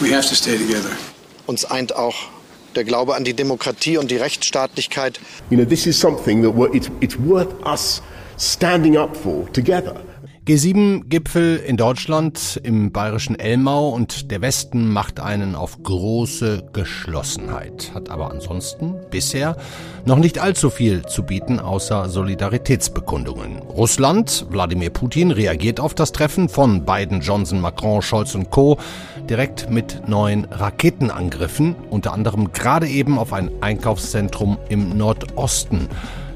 We 0.00 0.12
have 0.12 0.28
to 0.28 0.34
stay 0.34 0.58
together. 0.58 0.90
Uns 1.46 1.64
eint 1.64 1.96
auch 1.96 2.14
der 2.74 2.84
Glaube 2.84 3.14
an 3.14 3.24
die 3.24 3.32
Demokratie 3.32 3.96
und 3.96 4.10
die 4.10 4.18
Rechtsstaatlichkeit. 4.18 5.20
You 5.48 5.56
know, 5.56 5.66
this 5.66 5.86
is 5.86 5.98
something 5.98 6.42
that 6.42 6.74
it's, 6.74 6.90
it's 7.00 7.16
worth 7.18 7.54
us 7.64 8.02
standing 8.36 8.98
up 8.98 9.16
for 9.16 9.50
together. 9.52 10.02
G7-Gipfel 10.46 11.58
in 11.58 11.76
Deutschland 11.76 12.58
im 12.62 12.92
bayerischen 12.92 13.38
Elmau 13.38 13.90
und 13.90 14.30
der 14.30 14.40
Westen 14.40 14.90
macht 14.90 15.20
einen 15.20 15.54
auf 15.54 15.82
große 15.82 16.70
Geschlossenheit, 16.72 17.92
hat 17.92 18.08
aber 18.08 18.30
ansonsten 18.30 18.94
bisher 19.10 19.58
noch 20.06 20.16
nicht 20.16 20.38
allzu 20.38 20.70
viel 20.70 21.04
zu 21.04 21.24
bieten 21.24 21.60
außer 21.60 22.08
Solidaritätsbekundungen. 22.08 23.58
Russland, 23.58 24.46
Wladimir 24.48 24.88
Putin, 24.88 25.30
reagiert 25.30 25.78
auf 25.78 25.92
das 25.94 26.10
Treffen 26.10 26.48
von 26.48 26.86
Biden, 26.86 27.20
Johnson, 27.20 27.60
Macron, 27.60 28.00
Scholz 28.00 28.34
und 28.34 28.50
Co. 28.50 28.78
direkt 29.28 29.68
mit 29.68 30.08
neuen 30.08 30.46
Raketenangriffen, 30.46 31.76
unter 31.90 32.14
anderem 32.14 32.50
gerade 32.52 32.88
eben 32.88 33.18
auf 33.18 33.34
ein 33.34 33.50
Einkaufszentrum 33.60 34.56
im 34.70 34.96
Nordosten 34.96 35.88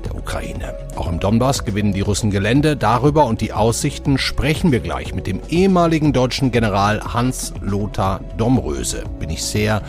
der 0.04 0.14
Ukraine. 0.14 0.74
Auch 0.96 1.08
im 1.08 1.20
Donbass 1.20 1.64
gewinnen 1.64 1.92
die 1.92 2.00
Russen 2.00 2.30
Gelände. 2.30 2.76
Darüber 2.76 3.26
und 3.26 3.40
die 3.40 3.52
Aussichten 3.52 4.18
sprechen 4.18 4.72
wir 4.72 4.80
gleich 4.80 5.14
mit 5.14 5.26
dem 5.26 5.40
ehemaligen 5.48 6.12
deutschen 6.12 6.50
General 6.50 7.00
Hans-Lothar 7.12 8.20
Domröse. 8.36 9.04
Bin 9.18 9.30
ich 9.30 9.42
sehr 9.42 9.82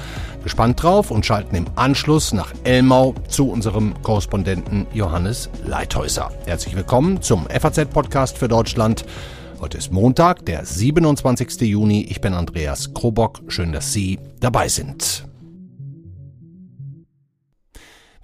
gespannt 0.44 0.82
drauf 0.82 1.12
und 1.12 1.26
schalten 1.26 1.56
im 1.56 1.66
Anschluss 1.76 2.32
nach 2.32 2.54
Elmau 2.64 3.16
zu 3.28 3.50
unserem 3.50 3.94
Korrespondenten 4.04 4.88
Johannes 4.94 5.50
Leithäuser. 5.66 6.32
Herzlich 6.46 6.76
willkommen 6.76 7.22
zum 7.22 7.48
FAZ-Podcast 7.48 8.38
für 8.38 8.48
Deutschland. 8.48 9.06
Heute 9.60 9.78
ist 9.78 9.92
Montag, 9.92 10.46
der 10.46 10.66
27. 10.66 11.62
Juni. 11.62 12.06
Ich 12.10 12.22
bin 12.22 12.34
Andreas 12.34 12.94
Krobock. 12.94 13.42
Schön, 13.48 13.72
dass 13.72 13.94
Sie 13.94 14.20
dabei 14.40 14.68
sind. 14.68 15.25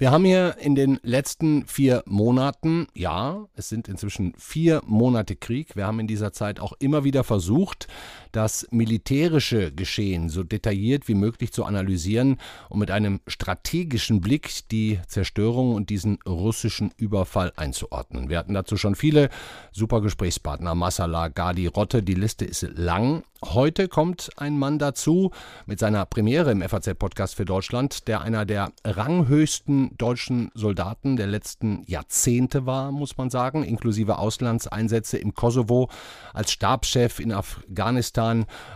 Wir 0.02 0.10
haben 0.10 0.26
hier 0.26 0.56
in 0.58 0.74
den 0.74 1.00
letzten 1.04 1.68
vier 1.68 2.02
Monaten, 2.08 2.88
ja, 2.96 3.46
es 3.54 3.70
sind 3.70 3.88
inzwischen 3.88 4.34
vier 4.36 4.82
Monate 4.88 5.36
Krieg. 5.36 5.76
Wir 5.76 5.86
haben 5.86 6.00
in 6.00 6.08
dieser 6.08 6.34
Zeit 6.34 6.60
auch 6.60 6.74
immer 6.80 7.04
wieder 7.04 7.24
versucht, 7.24 7.88
das 8.32 8.68
militärische 8.72 9.72
Geschehen 9.72 10.30
so 10.30 10.44
detailliert 10.44 11.08
wie 11.08 11.16
möglich 11.16 11.52
zu 11.52 11.66
analysieren 11.66 12.38
und 12.70 12.80
mit 12.80 12.92
einem 12.92 13.22
strategischen 13.28 14.22
Blick 14.22 14.68
die 14.70 15.00
Zerstörung 15.08 15.76
und 15.76 15.90
diesen 15.90 16.20
russischen 16.28 16.92
Überfall 16.98 17.52
einzuordnen. 17.56 18.30
Wir 18.30 18.38
hatten 18.38 18.54
dazu 18.54 18.78
schon 18.78 18.96
viele 18.96 19.30
super 19.72 20.02
Gesprächspartner, 20.02 20.76
Massala, 20.76 21.28
Gadi, 21.28 21.68
Rotte, 21.68 22.04
die 22.04 22.14
Liste 22.14 22.46
ist 22.46 22.62
lang. 22.76 23.24
Heute 23.44 23.88
kommt 23.88 24.30
ein 24.38 24.60
Mann 24.60 24.78
dazu 24.78 25.32
mit 25.66 25.80
seiner 25.80 26.06
Premiere 26.06 26.52
im 26.52 26.62
FAZ-Podcast 26.62 27.34
für 27.34 27.46
Deutschland, 27.46 28.08
der 28.08 28.22
einer 28.22 28.46
der 28.46 28.72
ranghöchsten 28.86 29.98
deutschen 29.98 30.52
Soldaten 30.54 31.18
der 31.18 31.26
letzten 31.26 31.84
Jahrzehnte 31.88 32.68
war, 32.68 32.92
muss 32.92 33.18
man 33.18 33.32
sagen, 33.32 33.64
inklusive 33.64 34.20
Auslandseinsätze 34.20 35.18
im 35.18 35.34
Kosovo, 35.34 35.90
als 36.34 36.52
Stabschef 36.52 37.20
in 37.20 37.32
Afghanistan, 37.32 38.21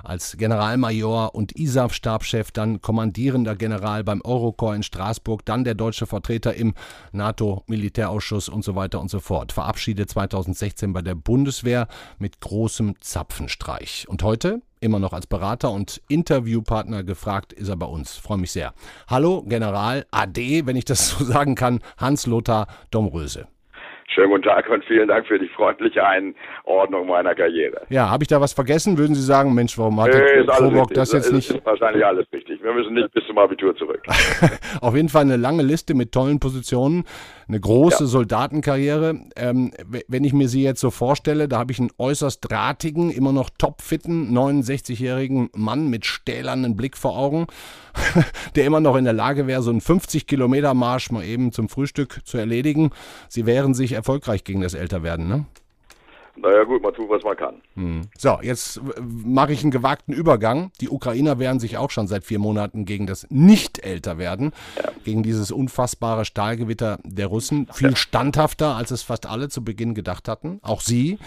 als 0.04 0.38
Generalmajor 0.38 1.36
und 1.36 1.56
ISAF-Stabschef, 1.56 2.52
dann 2.52 2.82
kommandierender 2.82 3.56
General 3.56 4.04
beim 4.04 4.22
Eurokorps 4.24 4.76
in 4.76 4.84
Straßburg, 4.84 5.46
dann 5.46 5.64
der 5.64 5.76
deutsche 5.76 6.06
Vertreter 6.06 6.54
im 6.56 6.74
NATO-Militärausschuss 7.12 8.50
und 8.50 8.64
so 8.64 8.76
weiter 8.76 9.00
und 9.00 9.10
so 9.10 9.20
fort. 9.20 9.52
Verabschiedet 9.52 10.10
2016 10.10 10.94
bei 10.94 11.02
der 11.02 11.16
Bundeswehr 11.16 11.88
mit 12.20 12.40
großem 12.42 12.96
Zapfenstreich. 13.00 14.08
Und 14.08 14.24
heute 14.24 14.62
immer 14.82 15.00
noch 15.00 15.14
als 15.14 15.28
Berater 15.28 15.72
und 15.72 16.02
Interviewpartner 16.08 17.04
gefragt 17.04 17.54
ist 17.54 17.70
er 17.70 17.76
bei 17.76 17.88
uns. 17.88 18.16
Freue 18.16 18.38
mich 18.38 18.52
sehr. 18.52 18.74
Hallo, 19.08 19.44
General 19.48 20.06
AD, 20.12 20.66
wenn 20.66 20.76
ich 20.76 20.86
das 20.86 21.10
so 21.10 21.24
sagen 21.26 21.56
kann, 21.56 21.80
Hans-Lothar 21.98 22.68
Domröse. 22.92 23.48
Schönen 24.16 24.30
guten 24.30 24.44
Tag 24.44 24.70
und 24.70 24.82
vielen 24.86 25.10
Dank 25.10 25.28
für 25.28 25.38
die 25.38 25.50
freundliche 25.50 26.02
Einordnung 26.06 27.08
meiner 27.08 27.36
Karriere. 27.36 27.82
Ja, 27.90 28.10
habe 28.10 28.24
ich 28.24 28.30
da 28.30 28.40
was 28.40 28.54
vergessen? 28.54 28.98
Würden 28.98 29.14
Sie 29.14 29.22
sagen, 29.22 29.54
Mensch, 29.54 29.78
warum 29.78 30.00
hat 30.00 30.14
nee, 30.14 30.46
Coburg 30.46 30.94
das 30.94 31.12
jetzt 31.12 31.34
nicht? 31.34 31.52
Ist 31.52 31.66
wahrscheinlich 31.66 32.06
alles 32.06 32.26
richtig. 32.32 32.64
Wir 32.64 32.74
müssen 32.74 32.94
nicht 32.94 33.12
bis 33.12 33.26
zum 33.28 33.38
Abitur 33.38 33.76
zurück. 33.76 34.02
Auf 34.82 34.96
jeden 34.96 35.10
Fall 35.10 35.24
eine 35.24 35.36
lange 35.36 35.64
Liste 35.64 35.96
mit 35.96 36.14
tollen 36.14 36.40
Positionen 36.40 37.04
eine 37.48 37.60
große 37.60 38.04
ja. 38.04 38.08
Soldatenkarriere. 38.08 39.20
Ähm, 39.36 39.72
wenn 40.08 40.24
ich 40.24 40.34
mir 40.34 40.48
sie 40.48 40.64
jetzt 40.64 40.80
so 40.80 40.92
vorstelle, 40.92 41.48
da 41.48 41.60
habe 41.60 41.72
ich 41.72 41.80
einen 41.80 41.92
äußerst 41.98 42.50
drahtigen, 42.50 43.12
immer 43.12 43.32
noch 43.32 43.50
topfitten, 43.50 44.36
69-jährigen 44.36 45.50
Mann 45.56 45.90
mit 45.90 46.06
stählernen 46.06 46.76
Blick 46.76 46.98
vor 46.98 47.18
Augen, 47.18 47.48
der 48.56 48.66
immer 48.66 48.80
noch 48.80 48.96
in 48.96 49.04
der 49.04 49.14
Lage 49.14 49.48
wäre, 49.48 49.62
so 49.62 49.72
einen 49.72 49.82
50-Kilometer-Marsch 49.82 51.12
mal 51.12 51.24
eben 51.24 51.52
zum 51.52 51.70
Frühstück 51.70 52.22
zu 52.26 52.38
erledigen. 52.38 52.92
Sie 53.30 53.46
wären 53.46 53.74
sich 53.74 53.96
erfolgreich 54.06 54.44
gegen 54.44 54.62
das 54.62 54.76
Älterwerden, 54.76 55.28
ne? 55.28 55.46
Naja 56.38 56.64
gut, 56.64 56.82
man 56.82 56.94
tut, 56.94 57.10
was 57.10 57.24
man 57.24 57.38
kann. 57.38 57.62
Hm. 57.76 58.02
So, 58.18 58.40
jetzt 58.42 58.82
mache 59.02 59.54
ich 59.54 59.62
einen 59.62 59.72
gewagten 59.72 60.14
Übergang. 60.14 60.72
Die 60.82 60.90
Ukrainer 60.90 61.40
wehren 61.40 61.60
sich 61.60 61.78
auch 61.78 61.92
schon 61.92 62.08
seit 62.08 62.26
vier 62.26 62.40
Monaten 62.40 62.86
gegen 62.86 63.08
das 63.08 63.26
Nicht-Älterwerden, 63.30 64.52
ja. 64.78 64.92
gegen 65.04 65.24
dieses 65.24 65.52
unfassbare 65.52 66.26
Stahlgewitter 66.26 67.00
der 67.04 67.28
Russen. 67.28 67.68
Viel 67.74 67.92
ja. 67.92 67.96
standhafter, 67.96 68.76
als 68.76 68.92
es 68.92 69.02
fast 69.02 69.28
alle 69.28 69.50
zu 69.50 69.64
Beginn 69.64 69.94
gedacht 69.94 70.28
hatten, 70.28 70.60
auch 70.62 70.82
sie. 70.82 71.20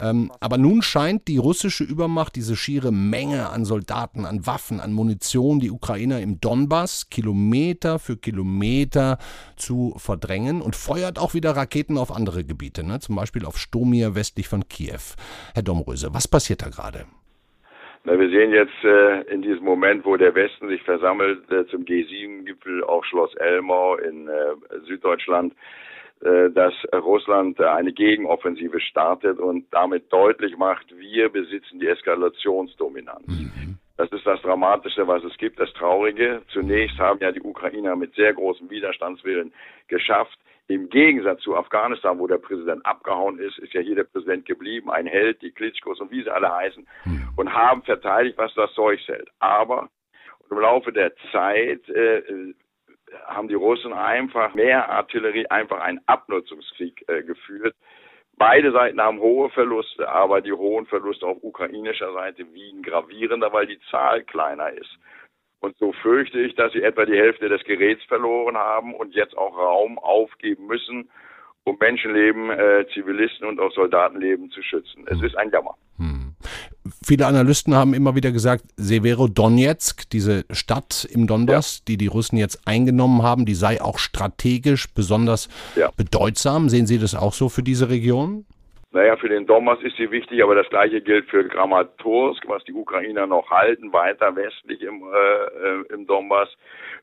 Ja. 0.00 0.10
Ähm, 0.10 0.32
aber 0.40 0.56
nun 0.56 0.82
scheint 0.82 1.28
die 1.28 1.36
russische 1.36 1.84
Übermacht, 1.84 2.36
diese 2.36 2.56
schiere 2.56 2.90
Menge 2.90 3.50
an 3.50 3.64
Soldaten, 3.64 4.24
an 4.24 4.46
Waffen, 4.46 4.80
an 4.80 4.92
Munition, 4.92 5.60
die 5.60 5.70
Ukrainer 5.70 6.20
im 6.20 6.40
Donbass 6.40 7.10
Kilometer 7.10 7.98
für 7.98 8.16
Kilometer 8.16 9.18
zu 9.56 9.94
verdrängen 9.96 10.62
und 10.62 10.74
feuert 10.74 11.18
auch 11.18 11.34
wieder 11.34 11.56
Raketen 11.56 11.98
auf 11.98 12.12
andere 12.12 12.44
Gebiete, 12.44 12.82
ne? 12.82 13.00
zum 13.00 13.16
Beispiel 13.16 13.44
auf 13.44 13.58
Stomir 13.58 14.14
westlich 14.14 14.48
von 14.54 14.68
Kiew. 14.68 15.04
Herr 15.54 15.64
Domröse, 15.64 16.14
was 16.14 16.28
passiert 16.28 16.62
da 16.62 16.68
gerade? 16.68 17.06
Na, 18.04 18.18
wir 18.18 18.28
sehen 18.28 18.52
jetzt 18.52 18.84
äh, 18.84 19.22
in 19.32 19.42
diesem 19.42 19.64
Moment, 19.64 20.04
wo 20.04 20.16
der 20.16 20.34
Westen 20.34 20.68
sich 20.68 20.82
versammelt 20.82 21.50
äh, 21.50 21.66
zum 21.66 21.84
G7-Gipfel 21.84 22.84
auf 22.84 23.04
Schloss 23.06 23.34
Elmau 23.36 23.96
in 23.96 24.28
äh, 24.28 24.32
Süddeutschland, 24.86 25.54
äh, 26.20 26.50
dass 26.50 26.74
Russland 26.92 27.60
eine 27.60 27.92
Gegenoffensive 27.92 28.78
startet 28.80 29.38
und 29.40 29.66
damit 29.72 30.12
deutlich 30.12 30.56
macht, 30.56 30.86
wir 30.96 31.30
besitzen 31.30 31.80
die 31.80 31.88
Eskalationsdominanz. 31.88 33.26
Mhm. 33.26 33.78
Das 33.96 34.10
ist 34.12 34.26
das 34.26 34.40
Dramatische, 34.42 35.06
was 35.08 35.24
es 35.24 35.36
gibt, 35.38 35.58
das 35.58 35.72
Traurige. 35.72 36.42
Zunächst 36.52 36.98
haben 36.98 37.20
ja 37.20 37.32
die 37.32 37.40
Ukrainer 37.42 37.96
mit 37.96 38.14
sehr 38.14 38.34
großem 38.34 38.68
Widerstandswillen 38.68 39.52
geschafft, 39.88 40.38
im 40.66 40.88
Gegensatz 40.88 41.42
zu 41.42 41.54
Afghanistan, 41.56 42.18
wo 42.18 42.26
der 42.26 42.38
Präsident 42.38 42.84
abgehauen 42.86 43.38
ist, 43.38 43.58
ist 43.58 43.74
ja 43.74 43.80
hier 43.80 43.96
der 43.96 44.04
Präsident 44.04 44.46
geblieben, 44.46 44.90
ein 44.90 45.06
Held, 45.06 45.42
die 45.42 45.50
Klitschkos 45.50 46.00
und 46.00 46.10
wie 46.10 46.22
sie 46.22 46.30
alle 46.30 46.50
heißen, 46.50 46.86
hm. 47.02 47.28
und 47.36 47.52
haben 47.52 47.82
verteidigt, 47.82 48.38
was 48.38 48.54
das 48.54 48.72
Zeug 48.72 49.00
hält. 49.06 49.28
Aber 49.40 49.90
im 50.50 50.58
Laufe 50.58 50.92
der 50.92 51.12
Zeit 51.32 51.86
äh, 51.90 52.22
haben 53.26 53.48
die 53.48 53.54
Russen 53.54 53.92
einfach 53.92 54.54
mehr 54.54 54.88
Artillerie, 54.88 55.46
einfach 55.46 55.80
einen 55.80 56.00
Abnutzungskrieg 56.06 57.04
äh, 57.08 57.22
geführt. 57.22 57.74
Beide 58.36 58.72
Seiten 58.72 59.00
haben 59.00 59.20
hohe 59.20 59.50
Verluste, 59.50 60.08
aber 60.08 60.40
die 60.40 60.52
hohen 60.52 60.86
Verluste 60.86 61.26
auf 61.26 61.38
ukrainischer 61.42 62.12
Seite 62.14 62.52
wiegen 62.52 62.82
gravierender, 62.82 63.52
weil 63.52 63.66
die 63.66 63.78
Zahl 63.90 64.24
kleiner 64.24 64.72
ist. 64.72 64.98
Und 65.64 65.78
so 65.78 65.94
fürchte 66.02 66.38
ich, 66.40 66.54
dass 66.56 66.74
sie 66.74 66.82
etwa 66.82 67.06
die 67.06 67.16
Hälfte 67.16 67.48
des 67.48 67.64
Geräts 67.64 68.04
verloren 68.04 68.54
haben 68.54 68.94
und 68.94 69.14
jetzt 69.14 69.34
auch 69.34 69.56
Raum 69.56 69.98
aufgeben 69.98 70.66
müssen, 70.66 71.08
um 71.64 71.78
Menschenleben, 71.80 72.50
äh, 72.50 72.84
Zivilisten 72.92 73.48
und 73.48 73.58
auch 73.58 73.72
Soldatenleben 73.72 74.50
zu 74.50 74.62
schützen. 74.62 75.06
Es 75.06 75.18
hm. 75.18 75.24
ist 75.24 75.38
ein 75.38 75.50
Jammer. 75.50 75.74
Hm. 75.96 76.34
Viele 77.02 77.26
Analysten 77.26 77.74
haben 77.74 77.94
immer 77.94 78.14
wieder 78.14 78.30
gesagt, 78.30 78.64
Severodonetsk, 78.76 80.10
diese 80.10 80.44
Stadt 80.50 81.08
im 81.10 81.26
Donbass, 81.26 81.78
ja. 81.78 81.84
die 81.88 81.96
die 81.96 82.08
Russen 82.08 82.36
jetzt 82.36 82.68
eingenommen 82.68 83.22
haben, 83.22 83.46
die 83.46 83.54
sei 83.54 83.80
auch 83.80 83.96
strategisch 83.96 84.92
besonders 84.92 85.48
ja. 85.76 85.90
bedeutsam. 85.96 86.68
Sehen 86.68 86.86
Sie 86.86 86.98
das 86.98 87.14
auch 87.14 87.32
so 87.32 87.48
für 87.48 87.62
diese 87.62 87.88
Region? 87.88 88.44
Naja, 88.94 89.16
für 89.16 89.28
den 89.28 89.44
Donbass 89.44 89.82
ist 89.82 89.96
sie 89.96 90.12
wichtig, 90.12 90.40
aber 90.40 90.54
das 90.54 90.68
gleiche 90.68 91.00
gilt 91.00 91.28
für 91.28 91.42
Kramatorsk, 91.48 92.48
was 92.48 92.62
die 92.62 92.72
Ukrainer 92.72 93.26
noch 93.26 93.50
halten, 93.50 93.92
weiter 93.92 94.36
westlich 94.36 94.82
im, 94.82 95.02
äh, 95.02 95.80
äh 95.82 95.94
im 95.94 96.06
Donbass. 96.06 96.48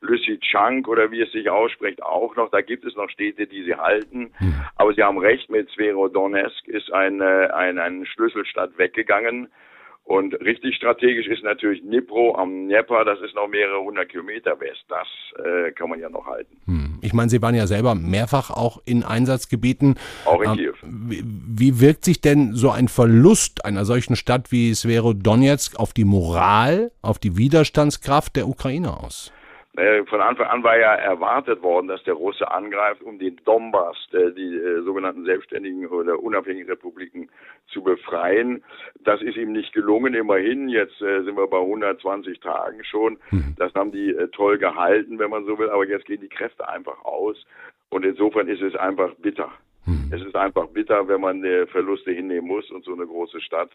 Lysychansk 0.00 0.88
oder 0.88 1.10
wie 1.10 1.20
es 1.20 1.30
sich 1.32 1.50
ausspricht, 1.50 2.02
auch 2.02 2.34
noch. 2.34 2.50
Da 2.50 2.62
gibt 2.62 2.86
es 2.86 2.96
noch 2.96 3.10
Städte, 3.10 3.46
die 3.46 3.62
sie 3.64 3.74
halten. 3.74 4.32
Hm. 4.38 4.54
Aber 4.76 4.94
Sie 4.94 5.02
haben 5.02 5.18
recht, 5.18 5.50
mit 5.50 5.68
Sverodonetsk 5.70 6.66
ist 6.66 6.90
eine, 6.92 7.54
eine, 7.54 7.82
eine 7.82 8.06
Schlüsselstadt 8.06 8.78
weggegangen. 8.78 9.52
Und 10.04 10.34
richtig 10.40 10.74
strategisch 10.76 11.26
ist 11.28 11.44
natürlich 11.44 11.80
Dnipro 11.82 12.34
am 12.34 12.68
Dnieper, 12.68 13.04
das 13.04 13.20
ist 13.20 13.34
noch 13.34 13.48
mehrere 13.48 13.80
hundert 13.82 14.08
Kilometer 14.08 14.58
west. 14.60 14.84
Das 14.88 15.06
äh, 15.44 15.70
kann 15.72 15.88
man 15.88 16.00
ja 16.00 16.10
noch 16.10 16.26
halten. 16.26 16.56
Hm. 16.66 16.98
Ich 17.02 17.12
meine, 17.12 17.30
Sie 17.30 17.40
waren 17.40 17.54
ja 17.54 17.66
selber 17.66 17.94
mehrfach 17.94 18.50
auch 18.50 18.82
in 18.84 19.04
Einsatzgebieten. 19.04 19.96
Auch 20.24 20.42
in 20.42 20.50
ähm, 20.50 20.56
Kiew. 20.56 20.74
Wie, 20.82 21.22
wie, 21.24 21.80
wirkt 21.80 22.04
sich 22.04 22.20
denn 22.20 22.54
so 22.54 22.70
ein 22.70 22.88
Verlust 22.88 23.64
einer 23.64 23.84
solchen 23.84 24.16
Stadt 24.16 24.50
wie 24.50 24.74
Sverodonetsk 24.74 25.78
auf 25.78 25.92
die 25.92 26.04
Moral, 26.04 26.90
auf 27.00 27.18
die 27.18 27.36
Widerstandskraft 27.36 28.36
der 28.36 28.48
Ukraine 28.48 28.96
aus? 28.96 29.32
Äh, 29.74 30.04
von 30.04 30.20
Anfang 30.20 30.48
an 30.48 30.62
war 30.62 30.78
ja 30.78 30.94
erwartet 30.94 31.62
worden, 31.62 31.88
dass 31.88 32.02
der 32.04 32.12
Russe 32.12 32.50
angreift, 32.50 33.02
um 33.02 33.18
den 33.18 33.40
Donbass, 33.44 33.96
die 34.12 34.56
äh, 34.56 34.82
sogenannten 34.82 35.24
selbstständigen 35.24 35.86
oder 35.86 36.22
unabhängigen 36.22 36.68
Republiken 36.68 37.30
zu 37.68 37.82
befreien. 37.82 38.62
Das 39.00 39.22
ist 39.22 39.36
ihm 39.38 39.52
nicht 39.52 39.72
gelungen. 39.72 40.12
Immerhin, 40.12 40.68
jetzt 40.68 41.00
äh, 41.00 41.22
sind 41.22 41.38
wir 41.38 41.46
bei 41.46 41.58
120 41.58 42.40
Tagen 42.40 42.84
schon. 42.84 43.16
Mhm. 43.30 43.54
Das 43.56 43.72
haben 43.74 43.92
die 43.92 44.14
toll 44.32 44.58
gehalten, 44.58 45.18
wenn 45.18 45.30
man 45.30 45.46
so 45.46 45.58
will. 45.58 45.70
Aber 45.70 45.86
jetzt 45.86 46.04
gehen 46.04 46.20
die 46.20 46.28
Kräfte 46.28 46.68
einfach 46.68 47.02
aus. 47.06 47.42
Und 47.88 48.04
insofern 48.04 48.48
ist 48.48 48.60
es 48.60 48.76
einfach 48.76 49.14
bitter. 49.14 49.50
Mhm. 49.86 50.12
Es 50.12 50.20
ist 50.20 50.36
einfach 50.36 50.66
bitter, 50.66 51.08
wenn 51.08 51.22
man 51.22 51.42
Verluste 51.68 52.12
hinnehmen 52.12 52.46
muss 52.46 52.70
und 52.70 52.84
so 52.84 52.92
eine 52.92 53.06
große 53.06 53.40
Stadt 53.40 53.70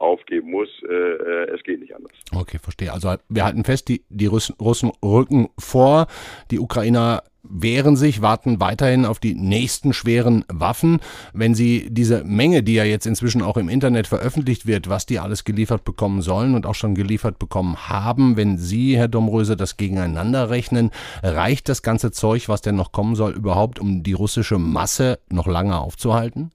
aufgeben 0.00 0.50
muss. 0.50 0.68
Äh, 0.88 0.92
äh, 0.92 1.54
es 1.54 1.62
geht 1.62 1.80
nicht 1.80 1.94
anders. 1.94 2.12
Okay, 2.34 2.58
verstehe. 2.58 2.92
Also 2.92 3.14
wir 3.28 3.44
halten 3.44 3.64
fest, 3.64 3.88
die, 3.88 4.02
die 4.08 4.26
Russen, 4.26 4.54
Russen 4.60 4.92
rücken 5.02 5.48
vor, 5.58 6.06
die 6.50 6.58
Ukrainer 6.58 7.22
wehren 7.42 7.96
sich, 7.96 8.22
warten 8.22 8.60
weiterhin 8.60 9.04
auf 9.06 9.18
die 9.18 9.34
nächsten 9.34 9.92
schweren 9.92 10.44
Waffen. 10.48 11.00
Wenn 11.32 11.54
Sie 11.54 11.88
diese 11.90 12.22
Menge, 12.24 12.62
die 12.62 12.74
ja 12.74 12.84
jetzt 12.84 13.06
inzwischen 13.06 13.42
auch 13.42 13.56
im 13.56 13.68
Internet 13.68 14.06
veröffentlicht 14.06 14.66
wird, 14.66 14.88
was 14.88 15.06
die 15.06 15.18
alles 15.18 15.44
geliefert 15.44 15.84
bekommen 15.84 16.22
sollen 16.22 16.54
und 16.54 16.66
auch 16.66 16.74
schon 16.74 16.94
geliefert 16.94 17.38
bekommen 17.38 17.88
haben, 17.88 18.36
wenn 18.36 18.58
Sie, 18.58 18.96
Herr 18.96 19.08
Domröse, 19.08 19.56
das 19.56 19.76
gegeneinander 19.76 20.50
rechnen, 20.50 20.90
reicht 21.22 21.68
das 21.68 21.82
ganze 21.82 22.10
Zeug, 22.10 22.48
was 22.48 22.60
denn 22.60 22.76
noch 22.76 22.92
kommen 22.92 23.14
soll, 23.14 23.32
überhaupt, 23.32 23.78
um 23.78 24.02
die 24.02 24.12
russische 24.12 24.58
Masse 24.58 25.18
noch 25.30 25.46
lange 25.46 25.78
aufzuhalten? 25.78 26.50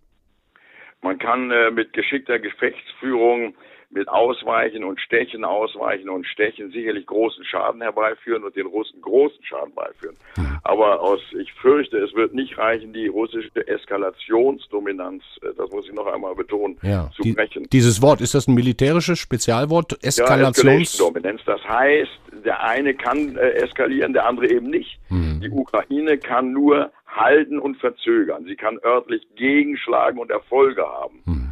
Man 1.05 1.19
kann 1.19 1.51
äh, 1.51 1.69
mit 1.69 1.93
geschickter 1.93 2.39
Gefechtsführung, 2.39 3.53
mit 3.91 4.09
Ausweichen 4.09 4.83
und 4.83 4.99
Stechen, 4.99 5.45
Ausweichen 5.45 6.09
und 6.09 6.25
Stechen 6.25 6.71
sicherlich 6.71 7.05
großen 7.05 7.45
Schaden 7.45 7.79
herbeiführen 7.79 8.43
und 8.43 8.55
den 8.55 8.65
Russen 8.65 9.03
großen 9.03 9.37
Schaden 9.45 9.75
beiführen. 9.75 10.17
Hm. 10.33 10.57
Aber 10.63 11.01
aus, 11.01 11.19
ich 11.39 11.53
fürchte, 11.53 11.97
es 11.99 12.11
wird 12.15 12.33
nicht 12.33 12.57
reichen, 12.57 12.91
die 12.91 13.05
russische 13.05 13.51
Eskalationsdominanz, 13.67 15.21
äh, 15.43 15.49
das 15.55 15.69
muss 15.69 15.85
ich 15.85 15.93
noch 15.93 16.07
einmal 16.07 16.33
betonen, 16.33 16.79
ja. 16.81 17.11
zu 17.15 17.21
die, 17.21 17.33
brechen. 17.33 17.67
Dieses 17.71 18.01
Wort, 18.01 18.19
ist 18.19 18.33
das 18.33 18.47
ein 18.47 18.55
militärisches 18.55 19.19
Spezialwort? 19.19 20.03
Eskalationsdominanz? 20.03 21.41
Ja, 21.45 21.53
das 21.53 21.63
heißt, 21.69 22.19
der 22.43 22.63
eine 22.63 22.95
kann 22.95 23.37
äh, 23.37 23.51
eskalieren, 23.51 24.13
der 24.13 24.25
andere 24.25 24.49
eben 24.49 24.71
nicht. 24.71 24.99
Hm. 25.09 25.39
Die 25.39 25.51
Ukraine 25.51 26.17
kann 26.17 26.51
nur 26.51 26.91
halten 27.15 27.59
und 27.59 27.77
verzögern. 27.77 28.45
Sie 28.45 28.55
kann 28.55 28.79
örtlich 28.83 29.23
gegenschlagen 29.35 30.19
und 30.19 30.31
Erfolge 30.31 30.83
haben. 30.83 31.21
Hm. 31.25 31.51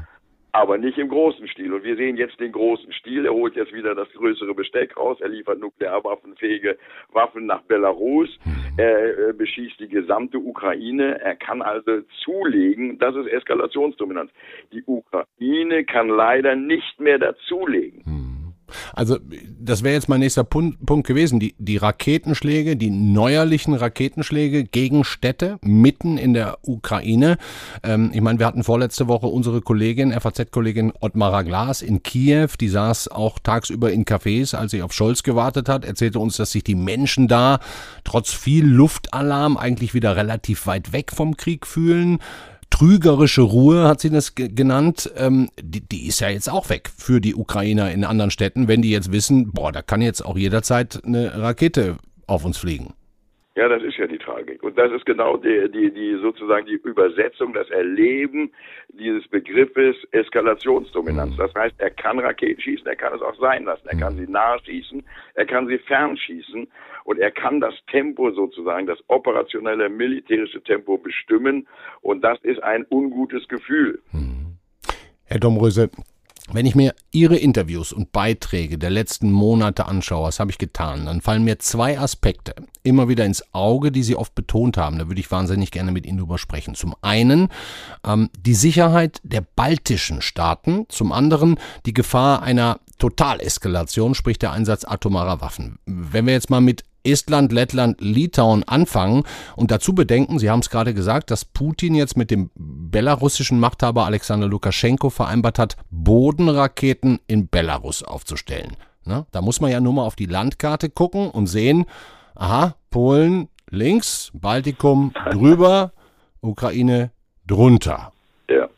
Aber 0.56 0.77
nicht 0.77 1.00
im 1.00 1.10
großen 1.10 1.48
Stil. 1.48 1.74
Und 1.74 1.83
wir 1.83 1.95
sehen 1.95 2.15
jetzt 2.15 2.39
den 2.39 2.51
großen 2.51 2.94
Stil. 2.94 3.25
Er 3.25 3.33
holt 3.33 3.56
jetzt 3.56 3.74
wieder 3.74 3.95
das 3.95 4.07
größere 4.12 4.54
Besteck 4.54 4.95
raus. 4.95 5.18
Er 5.19 5.30
liefert 5.30 5.60
nuklearwaffenfähige 5.60 6.77
Waffen 7.12 7.48
nach 7.48 7.63
Belarus. 7.63 8.30
Hm. 8.44 8.54
Er 8.77 9.30
äh, 9.30 9.33
beschießt 9.33 9.80
die 9.80 9.88
gesamte 9.88 10.38
Ukraine. 10.38 11.19
Er 11.21 11.36
kann 11.36 11.63
also 11.63 12.01
zulegen. 12.24 13.00
Das 13.00 13.15
ist 13.15 13.27
Eskalationsdominanz. 13.27 14.31
Die 14.71 14.83
Ukraine 14.86 15.86
kann 15.86 16.10
leider 16.10 16.56
nicht 16.56 17.00
mehr 17.00 17.18
dazulegen. 17.18 18.04
Hm. 18.06 18.22
Also 18.93 19.17
das 19.59 19.83
wäre 19.83 19.93
jetzt 19.93 20.09
mein 20.09 20.19
nächster 20.19 20.43
Punkt, 20.43 20.85
Punkt 20.85 21.07
gewesen. 21.07 21.39
Die, 21.39 21.55
die 21.57 21.77
Raketenschläge, 21.77 22.75
die 22.75 22.89
neuerlichen 22.89 23.73
Raketenschläge 23.73 24.63
gegen 24.63 25.03
Städte 25.03 25.57
mitten 25.61 26.17
in 26.17 26.33
der 26.33 26.57
Ukraine. 26.63 27.37
Ähm, 27.83 28.11
ich 28.13 28.21
meine, 28.21 28.39
wir 28.39 28.45
hatten 28.45 28.63
vorletzte 28.63 29.07
Woche 29.07 29.27
unsere 29.27 29.61
Kollegin, 29.61 30.11
FAZ-Kollegin 30.11 30.93
Ottmara 30.99 31.41
Glas 31.43 31.81
in 31.81 32.03
Kiew. 32.03 32.49
Die 32.59 32.69
saß 32.69 33.09
auch 33.09 33.39
tagsüber 33.39 33.91
in 33.91 34.05
Cafés, 34.05 34.55
als 34.55 34.71
sie 34.71 34.81
auf 34.81 34.93
Scholz 34.93 35.23
gewartet 35.23 35.69
hat, 35.69 35.85
erzählte 35.85 36.19
uns, 36.19 36.37
dass 36.37 36.51
sich 36.51 36.63
die 36.63 36.75
Menschen 36.75 37.27
da 37.27 37.59
trotz 38.03 38.31
viel 38.31 38.65
Luftalarm 38.65 39.57
eigentlich 39.57 39.93
wieder 39.93 40.15
relativ 40.15 40.67
weit 40.67 40.93
weg 40.93 41.11
vom 41.11 41.37
Krieg 41.37 41.65
fühlen 41.65 42.19
trügerische 42.83 43.44
Ruhe, 43.44 43.88
hat 43.88 44.01
sie 44.01 44.09
das 44.09 44.35
genannt, 44.35 45.09
ähm, 45.15 45.50
die, 45.62 45.80
die 45.80 46.06
ist 46.06 46.19
ja 46.19 46.27
jetzt 46.27 46.50
auch 46.50 46.69
weg 46.69 46.91
für 46.97 47.21
die 47.21 47.33
Ukrainer 47.33 47.89
in 47.91 48.03
anderen 48.03 48.30
Städten, 48.30 48.68
wenn 48.68 48.81
die 48.81 48.91
jetzt 48.91 49.13
wissen, 49.13 49.53
boah, 49.53 49.71
da 49.71 49.81
kann 49.81 50.01
jetzt 50.01 50.25
auch 50.25 50.38
jederzeit 50.38 51.01
eine 51.06 51.39
Rakete 51.39 51.95
auf 52.27 52.44
uns 52.44 52.57
fliegen. 52.57 52.94
Ja, 53.55 53.67
das 53.67 53.83
ist 53.83 53.97
ja 53.97 54.07
die 54.07 54.17
Tragik. 54.17 54.63
Und 54.63 54.79
das 54.79 54.91
ist 54.91 55.05
genau 55.05 55.38
die, 55.38 55.69
die, 55.71 55.91
die 55.91 56.17
sozusagen 56.19 56.65
die 56.65 56.79
Übersetzung, 56.83 57.53
das 57.53 57.69
Erleben 57.69 58.51
dieses 58.89 59.27
Begriffes 59.27 59.95
Eskalationsdominanz. 60.11 61.33
Mhm. 61.33 61.38
Das 61.38 61.53
heißt, 61.53 61.75
er 61.77 61.91
kann 61.91 62.17
Raketen 62.17 62.59
schießen, 62.59 62.88
er 62.88 62.95
kann 62.95 63.13
es 63.13 63.21
auch 63.21 63.35
sein 63.39 63.65
lassen. 63.65 63.88
Er 63.88 64.00
kann 64.00 64.15
mhm. 64.15 64.25
sie 64.25 64.31
nah 64.31 64.57
schießen, 64.57 65.03
er 65.35 65.45
kann 65.45 65.67
sie 65.67 65.77
fernschießen 65.77 66.67
und 67.03 67.19
er 67.19 67.29
kann 67.29 67.61
das 67.61 67.75
Tempo 67.91 68.31
sozusagen, 68.31 68.88
das 68.88 68.97
operationelle 69.07 69.88
militärische 69.88 70.63
Tempo 70.63 70.97
bestimmen. 70.97 71.67
Und 72.01 72.23
das 72.23 72.39
ist 72.41 72.63
ein 72.63 72.88
ungutes 72.89 73.47
Gefühl. 73.47 74.01
Mhm. 74.13 74.57
Herr 75.25 75.39
Domröse, 75.39 75.91
wenn 76.51 76.65
ich 76.65 76.75
mir 76.75 76.93
Ihre 77.11 77.37
Interviews 77.37 77.93
und 77.93 78.11
Beiträge 78.11 78.77
der 78.77 78.89
letzten 78.89 79.31
Monate 79.31 79.85
anschaue, 79.85 80.27
das 80.27 80.39
habe 80.39 80.51
ich 80.51 80.57
getan, 80.57 81.05
dann 81.05 81.21
fallen 81.21 81.43
mir 81.43 81.59
zwei 81.59 81.97
Aspekte 81.97 82.53
immer 82.83 83.07
wieder 83.07 83.25
ins 83.25 83.43
Auge, 83.53 83.91
die 83.91 84.03
Sie 84.03 84.15
oft 84.15 84.35
betont 84.35 84.77
haben. 84.77 84.99
Da 84.99 85.07
würde 85.07 85.21
ich 85.21 85.31
wahnsinnig 85.31 85.71
gerne 85.71 85.91
mit 85.91 86.05
Ihnen 86.05 86.17
drüber 86.17 86.37
sprechen. 86.37 86.75
Zum 86.75 86.95
einen 87.01 87.47
ähm, 88.05 88.29
die 88.37 88.55
Sicherheit 88.55 89.21
der 89.23 89.41
baltischen 89.41 90.21
Staaten, 90.21 90.85
zum 90.89 91.13
anderen 91.13 91.57
die 91.85 91.93
Gefahr 91.93 92.43
einer 92.43 92.79
Totaleskalation, 92.97 94.13
sprich 94.13 94.37
der 94.37 94.51
Einsatz 94.51 94.83
atomarer 94.85 95.39
Waffen. 95.39 95.79
Wenn 95.85 96.25
wir 96.25 96.33
jetzt 96.33 96.49
mal 96.49 96.61
mit 96.61 96.83
Estland, 97.03 97.51
Lettland, 97.51 97.99
Litauen 97.99 98.63
anfangen 98.63 99.23
und 99.55 99.71
dazu 99.71 99.93
bedenken, 99.93 100.39
Sie 100.39 100.49
haben 100.49 100.59
es 100.59 100.69
gerade 100.69 100.93
gesagt, 100.93 101.31
dass 101.31 101.45
Putin 101.45 101.95
jetzt 101.95 102.17
mit 102.17 102.31
dem 102.31 102.49
belarussischen 102.93 103.59
Machthaber 103.59 104.05
Alexander 104.05 104.47
Lukaschenko 104.47 105.09
vereinbart 105.09 105.57
hat, 105.57 105.75
Bodenraketen 105.89 107.19
in 107.27 107.49
Belarus 107.49 108.03
aufzustellen. 108.03 108.77
Na, 109.03 109.25
da 109.33 109.41
muss 109.41 109.59
man 109.59 109.71
ja 109.71 109.81
nur 109.81 109.93
mal 109.93 110.05
auf 110.05 110.15
die 110.15 110.27
Landkarte 110.27 110.89
gucken 110.89 111.29
und 111.29 111.47
sehen, 111.47 111.85
aha, 112.35 112.75
Polen 112.91 113.49
links, 113.69 114.31
Baltikum 114.33 115.11
drüber, 115.31 115.91
Ukraine 116.41 117.11
drunter. 117.47 118.11
Ja. 118.47 118.69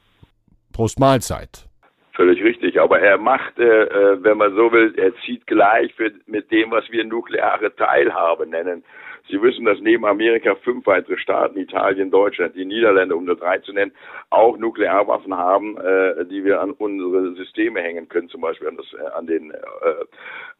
Prost 0.71 0.97
Mahlzeit. 0.97 1.67
Völlig 2.13 2.41
richtig. 2.41 2.79
Aber 2.79 3.01
er 3.01 3.17
macht, 3.17 3.59
äh, 3.59 3.63
äh, 3.63 4.23
wenn 4.23 4.37
man 4.37 4.55
so 4.55 4.71
will, 4.71 4.93
er 4.95 5.11
zieht 5.25 5.45
gleich 5.45 5.93
für, 5.95 6.11
mit 6.25 6.49
dem, 6.51 6.71
was 6.71 6.85
wir 6.89 7.03
nukleare 7.03 7.75
Teilhabe 7.75 8.47
nennen. 8.47 8.85
Sie 9.29 9.41
wissen, 9.41 9.65
dass 9.65 9.79
neben 9.79 10.05
Amerika 10.05 10.55
fünf 10.55 10.85
weitere 10.85 11.17
Staaten, 11.17 11.57
Italien, 11.57 12.11
Deutschland, 12.11 12.55
die 12.55 12.65
Niederlande, 12.65 13.15
um 13.15 13.25
nur 13.25 13.35
drei 13.35 13.57
zu 13.59 13.73
nennen, 13.73 13.91
auch 14.29 14.57
Nuklearwaffen 14.57 15.35
haben, 15.35 15.77
äh, 15.77 16.25
die 16.25 16.43
wir 16.43 16.61
an 16.61 16.71
unsere 16.71 17.33
Systeme 17.33 17.81
hängen 17.81 18.07
können, 18.07 18.29
zum 18.29 18.41
Beispiel 18.41 18.67
an, 18.67 18.77
das, 18.77 18.85
äh, 18.93 19.07
an 19.15 19.25
den 19.25 19.51
äh, 19.51 19.57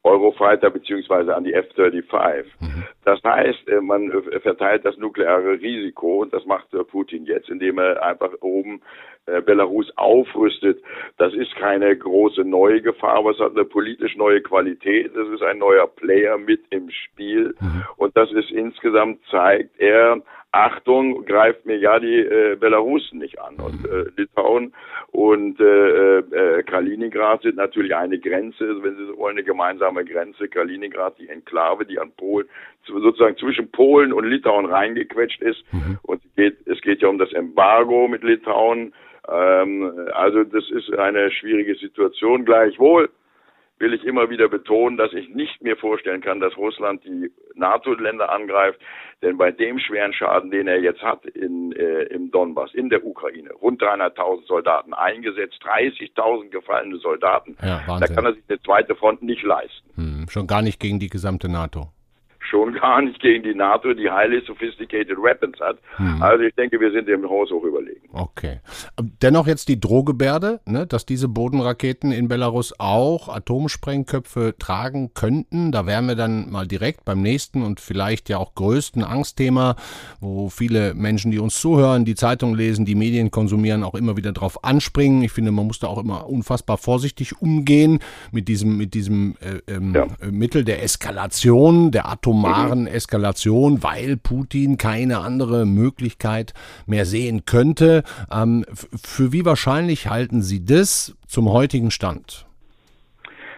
Eurofighter 0.05 0.69
beziehungsweise 0.69 1.35
an 1.35 1.43
die 1.43 1.53
F-35. 1.53 2.45
Mhm. 2.59 2.83
Das 3.03 3.19
heißt, 3.23 3.67
äh, 3.67 3.81
man 3.81 4.11
äh, 4.11 4.39
verteilt 4.39 4.85
das 4.85 4.97
nukleare 4.97 5.59
Risiko 5.59 6.21
und 6.21 6.33
das 6.33 6.45
macht 6.45 6.67
Putin 6.91 7.25
jetzt, 7.25 7.49
indem 7.49 7.79
er 7.79 8.03
einfach 8.03 8.31
oben 8.41 8.81
äh, 9.25 9.41
Belarus 9.41 9.91
aufrüstet, 9.97 10.83
das 11.17 11.33
ist 11.33 11.55
keine 11.55 11.97
große 11.97 12.43
neue 12.43 12.81
Gefahr, 12.81 13.15
aber 13.15 13.31
es 13.31 13.39
hat 13.39 13.51
eine 13.51 13.65
politisch 13.65 14.15
neue 14.15 14.41
Qualität. 14.41 15.15
Es 15.15 15.27
ist 15.29 15.41
ein 15.41 15.57
neuer 15.57 15.87
Player 15.87 16.37
mit 16.37 16.61
im 16.69 16.91
Spiel 16.91 17.55
mhm. 17.59 17.85
und 17.97 18.15
das 18.15 18.31
ist 18.31 18.51
insgesamt 18.51 19.19
zeigt 19.31 19.79
er, 19.79 20.21
Achtung, 20.55 21.25
greift 21.25 21.65
mir 21.65 21.77
ja 21.77 21.99
die 21.99 22.17
äh, 22.17 22.55
Belarusen 22.55 23.19
nicht 23.19 23.39
an. 23.41 23.55
Und 23.55 23.85
äh, 23.85 24.05
Litauen 24.15 24.73
und 25.11 25.59
äh, 25.59 26.19
äh, 26.19 26.63
Kaliningrad 26.63 27.41
sind 27.41 27.57
natürlich 27.57 27.93
eine 27.93 28.17
Grenze, 28.19 28.81
wenn 28.81 28.95
Sie 28.95 29.05
so 29.05 29.17
wollen, 29.17 29.37
eine 29.37 29.43
gemeinsame 29.43 30.05
Grenze. 30.05 30.47
Kaliningrad, 30.47 31.19
die 31.19 31.27
Enklave, 31.27 31.85
die 31.85 31.99
an 31.99 32.11
Polen, 32.15 32.47
sozusagen 32.87 33.35
zwischen 33.35 33.69
Polen 33.71 34.13
und 34.13 34.25
Litauen 34.25 34.65
reingequetscht 34.65 35.41
ist. 35.41 35.61
Mhm. 35.73 35.99
Und 36.03 36.23
es 36.23 36.35
geht, 36.35 36.67
es 36.67 36.81
geht 36.81 37.01
ja 37.01 37.09
um 37.09 37.17
das 37.17 37.33
Embargo 37.33 38.07
mit 38.07 38.23
Litauen. 38.23 38.93
Ähm, 39.27 40.07
also 40.13 40.45
das 40.45 40.69
ist 40.69 40.93
eine 40.93 41.31
schwierige 41.31 41.75
Situation. 41.75 42.45
Gleichwohl 42.45 43.09
will 43.79 43.93
ich 43.93 44.03
immer 44.03 44.29
wieder 44.29 44.47
betonen, 44.47 44.97
dass 44.97 45.13
ich 45.13 45.29
nicht 45.29 45.61
mir 45.61 45.75
vorstellen 45.75 46.21
kann, 46.21 46.39
dass 46.39 46.55
Russland 46.57 47.03
die 47.03 47.31
NATO-Länder 47.55 48.31
angreift, 48.31 48.79
denn 49.21 49.37
bei 49.37 49.51
dem 49.51 49.79
schweren 49.79 50.13
Schaden, 50.13 50.51
den 50.51 50.67
er 50.67 50.79
jetzt 50.79 51.01
hat 51.01 51.25
in, 51.25 51.71
äh, 51.73 52.03
im 52.03 52.31
Donbass, 52.31 52.73
in 52.73 52.89
der 52.89 53.05
Ukraine, 53.05 53.51
rund 53.53 53.81
300.000 53.81 54.45
Soldaten 54.45 54.93
eingesetzt, 54.93 55.59
30.000 55.63 56.49
gefallene 56.49 56.97
Soldaten, 56.97 57.57
ja, 57.61 57.81
da 57.99 58.07
kann 58.07 58.25
er 58.25 58.33
sich 58.33 58.43
eine 58.47 58.61
zweite 58.61 58.95
Front 58.95 59.21
nicht 59.21 59.43
leisten. 59.43 59.89
Hm, 59.95 60.25
schon 60.29 60.47
gar 60.47 60.61
nicht 60.61 60.79
gegen 60.79 60.99
die 60.99 61.09
gesamte 61.09 61.49
NATO 61.49 61.89
schon 62.49 62.73
gar 62.73 63.01
nicht 63.01 63.19
gegen 63.19 63.43
die 63.43 63.53
NATO, 63.53 63.93
die 63.93 64.09
highly 64.09 64.41
sophisticated 64.45 65.17
weapons 65.17 65.59
hat. 65.59 65.77
Hm. 65.97 66.21
Also 66.21 66.43
ich 66.43 66.53
denke, 66.55 66.79
wir 66.79 66.91
sind 66.91 67.07
dem 67.07 67.27
Haus 67.29 67.51
hoch 67.51 67.63
überlegen. 67.63 68.07
Okay. 68.13 68.59
Dennoch 69.21 69.47
jetzt 69.47 69.67
die 69.67 69.79
Drohgebärde, 69.79 70.61
ne, 70.65 70.85
dass 70.85 71.05
diese 71.05 71.27
Bodenraketen 71.27 72.11
in 72.11 72.27
Belarus 72.27 72.73
auch 72.79 73.29
Atomsprengköpfe 73.29 74.55
tragen 74.57 75.13
könnten. 75.13 75.71
Da 75.71 75.85
wären 75.85 76.07
wir 76.07 76.15
dann 76.15 76.51
mal 76.51 76.67
direkt 76.67 77.05
beim 77.05 77.21
nächsten 77.21 77.63
und 77.63 77.79
vielleicht 77.79 78.29
ja 78.29 78.37
auch 78.37 78.55
größten 78.55 79.03
Angstthema, 79.03 79.75
wo 80.19 80.49
viele 80.49 80.93
Menschen, 80.93 81.31
die 81.31 81.39
uns 81.39 81.59
zuhören, 81.59 82.05
die 82.05 82.15
Zeitung 82.15 82.55
lesen, 82.55 82.85
die 82.85 82.95
Medien 82.95 83.31
konsumieren, 83.31 83.83
auch 83.83 83.95
immer 83.95 84.17
wieder 84.17 84.31
drauf 84.31 84.63
anspringen. 84.63 85.23
Ich 85.23 85.31
finde, 85.31 85.51
man 85.51 85.67
muss 85.67 85.79
da 85.79 85.87
auch 85.87 85.97
immer 85.97 86.29
unfassbar 86.29 86.77
vorsichtig 86.77 87.41
umgehen 87.41 87.99
mit 88.31 88.47
diesem, 88.47 88.77
mit 88.77 88.93
diesem 88.93 89.35
äh, 89.39 89.71
ähm, 89.71 89.93
ja. 89.93 90.07
Mittel 90.29 90.63
der 90.63 90.83
Eskalation, 90.83 91.91
der 91.91 92.07
Atom 92.07 92.34
atomaren 92.35 92.87
Eskalation, 92.87 93.83
weil 93.83 94.17
Putin 94.17 94.77
keine 94.77 95.19
andere 95.19 95.65
Möglichkeit 95.65 96.53
mehr 96.85 97.05
sehen 97.05 97.45
könnte. 97.45 98.03
Ähm, 98.31 98.65
für 99.03 99.31
wie 99.31 99.45
wahrscheinlich 99.45 100.09
halten 100.09 100.41
Sie 100.41 100.65
das 100.65 101.15
zum 101.27 101.51
heutigen 101.51 101.91
Stand? 101.91 102.45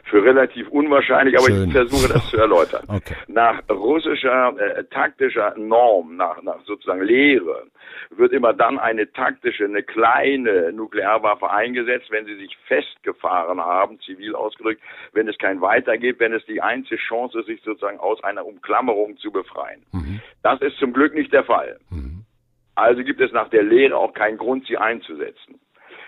für 0.09 0.23
relativ 0.23 0.69
unwahrscheinlich, 0.69 1.37
aber 1.37 1.47
Schön. 1.47 1.67
ich 1.67 1.73
versuche 1.73 2.13
das 2.13 2.29
zu 2.29 2.37
erläutern. 2.37 2.83
Okay. 2.87 3.15
Nach 3.27 3.61
russischer 3.69 4.53
äh, 4.57 4.85
taktischer 4.85 5.53
Norm, 5.57 6.15
nach, 6.15 6.41
nach 6.41 6.61
sozusagen 6.65 7.01
Lehre, 7.01 7.63
wird 8.09 8.33
immer 8.33 8.53
dann 8.53 8.79
eine 8.79 9.11
taktische, 9.11 9.65
eine 9.65 9.83
kleine 9.83 10.71
Nuklearwaffe 10.71 11.49
eingesetzt, 11.49 12.09
wenn 12.09 12.25
sie 12.25 12.35
sich 12.35 12.57
festgefahren 12.67 13.59
haben, 13.59 13.99
zivil 14.01 14.35
ausgedrückt, 14.35 14.81
wenn 15.13 15.27
es 15.27 15.37
kein 15.37 15.61
Weiter 15.61 15.97
gibt, 15.97 16.19
wenn 16.19 16.33
es 16.33 16.45
die 16.45 16.61
einzige 16.61 16.97
Chance 16.97 17.39
ist, 17.39 17.47
sich 17.47 17.61
sozusagen 17.63 17.99
aus 17.99 18.23
einer 18.23 18.45
Umklammerung 18.45 19.17
zu 19.17 19.31
befreien. 19.31 19.83
Mhm. 19.91 20.21
Das 20.43 20.61
ist 20.61 20.77
zum 20.77 20.93
Glück 20.93 21.13
nicht 21.13 21.33
der 21.33 21.43
Fall. 21.43 21.79
Mhm. 21.89 22.23
Also 22.75 23.03
gibt 23.03 23.19
es 23.21 23.31
nach 23.31 23.49
der 23.49 23.63
Lehre 23.63 23.97
auch 23.97 24.13
keinen 24.13 24.37
Grund, 24.37 24.67
sie 24.67 24.77
einzusetzen. 24.77 25.59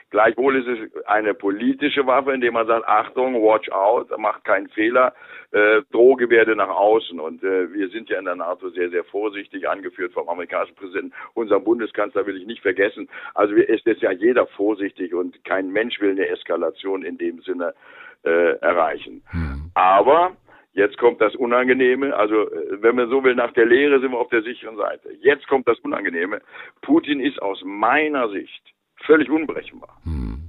Gleichwohl 0.10 0.56
ist 0.56 0.68
es 0.68 1.06
eine 1.06 1.34
politische 1.34 2.06
Waffe, 2.08 2.34
indem 2.34 2.54
man 2.54 2.66
sagt, 2.66 2.88
Achtung, 2.88 3.36
watch 3.42 3.70
out, 3.72 4.10
macht 4.18 4.44
keinen 4.44 4.68
Fehler, 4.70 5.14
äh, 5.52 5.82
Drohgebärde 5.92 6.56
nach 6.56 6.70
außen. 6.70 7.20
Und 7.20 7.44
äh, 7.44 7.72
wir 7.74 7.90
sind 7.90 8.10
ja 8.10 8.18
in 8.18 8.26
der 8.26 8.36
NATO 8.36 8.70
sehr, 8.70 8.90
sehr 8.90 9.04
vorsichtig, 9.04 9.70
angeführt 9.70 10.14
vom 10.14 10.28
amerikanischen 10.28 10.76
Präsidenten. 10.76 11.14
Unser 11.34 11.60
Bundeskanzler 11.60 12.26
will 12.26 12.38
ich 12.38 12.48
nicht 12.48 12.62
vergessen. 12.62 13.08
Also 13.36 13.56
es 13.56 13.86
ist 13.86 14.02
ja 14.02 14.12
jeder 14.12 14.48
vorsichtig 14.48 15.14
und 15.14 15.44
kein 15.46 15.70
Mensch 15.70 16.00
will 16.02 16.12
eine 16.12 16.28
Eskalation 16.28 17.04
in 17.04 17.18
dem 17.18 17.42
Sinne 17.42 17.74
äh, 18.24 18.58
erreichen. 18.60 19.24
Hm. 19.32 19.72
Aber 19.76 20.36
Jetzt 20.74 20.98
kommt 20.98 21.20
das 21.20 21.36
Unangenehme. 21.36 22.16
Also, 22.16 22.50
äh, 22.50 22.82
wenn 22.82 22.96
man 22.96 23.10
so 23.10 23.24
will, 23.24 23.36
nach 23.36 23.52
der 23.54 23.66
Lehre 23.66 24.00
sind 24.00 24.12
wir 24.12 24.20
auf 24.20 24.30
der 24.30 24.44
sicheren 24.44 24.78
Seite. 24.78 25.12
Jetzt 25.20 25.48
kommt 25.48 25.68
das 25.68 25.80
Unangenehme. 25.80 26.42
Putin 26.82 27.20
ist 27.20 27.42
aus 27.42 27.62
meiner 27.66 28.30
Sicht 28.30 28.64
völlig 29.06 29.30
unberechenbar. 29.30 29.98
Hm. 30.04 30.42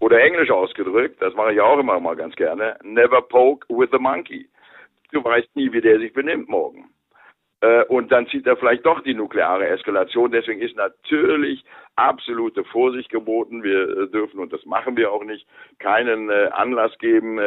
Oder 0.00 0.20
englisch 0.20 0.50
ausgedrückt, 0.50 1.20
das 1.20 1.34
mache 1.34 1.54
ich 1.54 1.60
auch 1.60 1.78
immer 1.78 1.98
mal 1.98 2.16
ganz 2.16 2.34
gerne, 2.36 2.76
never 2.82 3.20
poke 3.20 3.66
with 3.68 3.88
the 3.92 3.98
monkey. 3.98 4.48
Du 5.10 5.24
weißt 5.24 5.56
nie, 5.56 5.72
wie 5.72 5.80
der 5.80 5.98
sich 5.98 6.12
benimmt 6.12 6.48
morgen. 6.48 6.90
Äh, 7.60 7.84
und 7.84 8.12
dann 8.12 8.26
zieht 8.28 8.46
er 8.46 8.56
vielleicht 8.56 8.86
doch 8.86 9.00
die 9.00 9.14
nukleare 9.14 9.66
Eskalation. 9.68 10.30
Deswegen 10.30 10.60
ist 10.60 10.76
natürlich 10.76 11.64
absolute 11.96 12.62
Vorsicht 12.64 13.10
geboten. 13.10 13.64
Wir 13.64 13.88
äh, 13.88 14.08
dürfen, 14.08 14.38
und 14.38 14.52
das 14.52 14.64
machen 14.64 14.96
wir 14.96 15.10
auch 15.12 15.24
nicht, 15.24 15.46
keinen 15.80 16.30
äh, 16.30 16.50
Anlass 16.52 16.96
geben, 16.98 17.40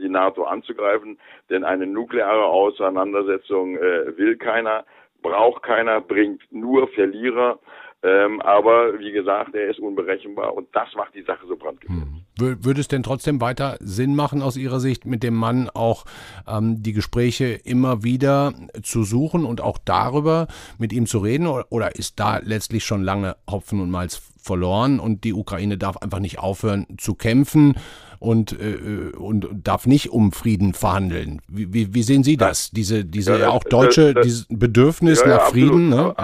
die 0.00 0.08
NATO 0.08 0.44
anzugreifen. 0.44 1.18
Denn 1.50 1.64
eine 1.64 1.86
nukleare 1.86 2.46
Auseinandersetzung 2.46 3.74
will 3.74 4.36
keiner, 4.36 4.84
braucht 5.22 5.62
keiner, 5.62 6.00
bringt 6.00 6.42
nur 6.50 6.88
Verlierer. 6.88 7.58
Ähm, 8.04 8.40
aber 8.40 8.98
wie 8.98 9.12
gesagt, 9.12 9.54
er 9.54 9.70
ist 9.70 9.78
unberechenbar 9.78 10.54
und 10.54 10.66
das 10.72 10.88
macht 10.96 11.14
die 11.14 11.22
Sache 11.22 11.46
so 11.46 11.56
brandgefährlich. 11.56 12.04
Hm. 12.04 12.64
Würde 12.64 12.80
es 12.80 12.88
denn 12.88 13.04
trotzdem 13.04 13.40
weiter 13.40 13.76
Sinn 13.78 14.16
machen, 14.16 14.42
aus 14.42 14.56
Ihrer 14.56 14.80
Sicht 14.80 15.04
mit 15.06 15.22
dem 15.22 15.34
Mann 15.34 15.70
auch 15.72 16.04
ähm, 16.48 16.82
die 16.82 16.92
Gespräche 16.92 17.60
immer 17.64 18.02
wieder 18.02 18.54
zu 18.82 19.04
suchen 19.04 19.44
und 19.44 19.60
auch 19.60 19.78
darüber 19.84 20.48
mit 20.78 20.92
ihm 20.92 21.06
zu 21.06 21.18
reden? 21.18 21.46
Oder, 21.46 21.94
ist 21.94 22.18
da 22.18 22.38
letztlich 22.38 22.84
schon 22.84 23.02
lange 23.02 23.36
Hopfen 23.48 23.80
und 23.80 23.90
Malz 23.90 24.20
verloren 24.42 24.98
und 24.98 25.22
die 25.22 25.34
Ukraine 25.34 25.78
darf 25.78 25.98
einfach 25.98 26.18
nicht 26.18 26.40
aufhören 26.40 26.86
zu 26.98 27.14
kämpfen? 27.14 27.76
und, 28.18 28.52
äh, 28.52 29.10
und 29.16 29.48
darf 29.64 29.84
nicht 29.84 30.10
um 30.10 30.30
Frieden 30.30 30.74
verhandeln. 30.74 31.42
Wie, 31.48 31.74
wie, 31.74 31.92
wie 31.92 32.04
sehen 32.04 32.22
Sie 32.22 32.36
das? 32.36 32.70
Diese, 32.70 33.04
diese 33.04 33.36
ja, 33.36 33.48
auch 33.48 33.64
deutsche 33.64 34.14
das, 34.14 34.14
das, 34.14 34.22
dieses 34.24 34.46
Bedürfnis 34.48 35.22
ja, 35.22 35.26
nach 35.26 35.48
Frieden? 35.48 35.88
Ne? 35.88 36.14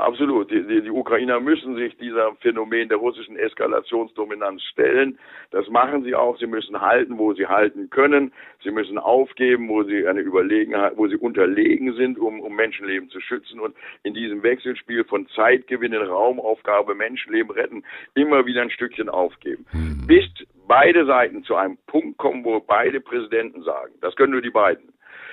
Absolut. 0.00 0.50
Die, 0.50 0.62
die, 0.66 0.82
die, 0.82 0.90
Ukrainer 0.90 1.40
müssen 1.40 1.76
sich 1.76 1.96
dieser 1.98 2.34
Phänomen 2.36 2.88
der 2.88 2.98
russischen 2.98 3.36
Eskalationsdominanz 3.36 4.62
stellen. 4.64 5.18
Das 5.50 5.68
machen 5.68 6.04
sie 6.04 6.14
auch. 6.14 6.38
Sie 6.38 6.46
müssen 6.46 6.80
halten, 6.80 7.18
wo 7.18 7.34
sie 7.34 7.46
halten 7.46 7.90
können. 7.90 8.32
Sie 8.62 8.70
müssen 8.70 8.98
aufgeben, 8.98 9.68
wo 9.68 9.82
sie 9.82 10.06
eine 10.06 10.20
Überlegenheit, 10.20 10.96
wo 10.96 11.06
sie 11.06 11.16
unterlegen 11.16 11.94
sind, 11.94 12.18
um, 12.18 12.40
um 12.40 12.56
Menschenleben 12.56 13.10
zu 13.10 13.20
schützen. 13.20 13.60
Und 13.60 13.74
in 14.02 14.14
diesem 14.14 14.42
Wechselspiel 14.42 15.04
von 15.04 15.28
Zeitgewinnen, 15.28 16.02
Raumaufgabe, 16.02 16.94
Menschenleben 16.94 17.50
retten, 17.50 17.84
immer 18.14 18.46
wieder 18.46 18.62
ein 18.62 18.70
Stückchen 18.70 19.08
aufgeben. 19.08 19.66
Mhm. 19.72 20.06
Bis 20.06 20.24
beide 20.66 21.04
Seiten 21.04 21.42
zu 21.44 21.56
einem 21.56 21.76
Punkt 21.86 22.16
kommen, 22.18 22.44
wo 22.44 22.60
beide 22.60 23.00
Präsidenten 23.00 23.62
sagen, 23.62 23.92
das 24.00 24.14
können 24.16 24.32
nur 24.32 24.42
die 24.42 24.50
beiden, 24.50 24.92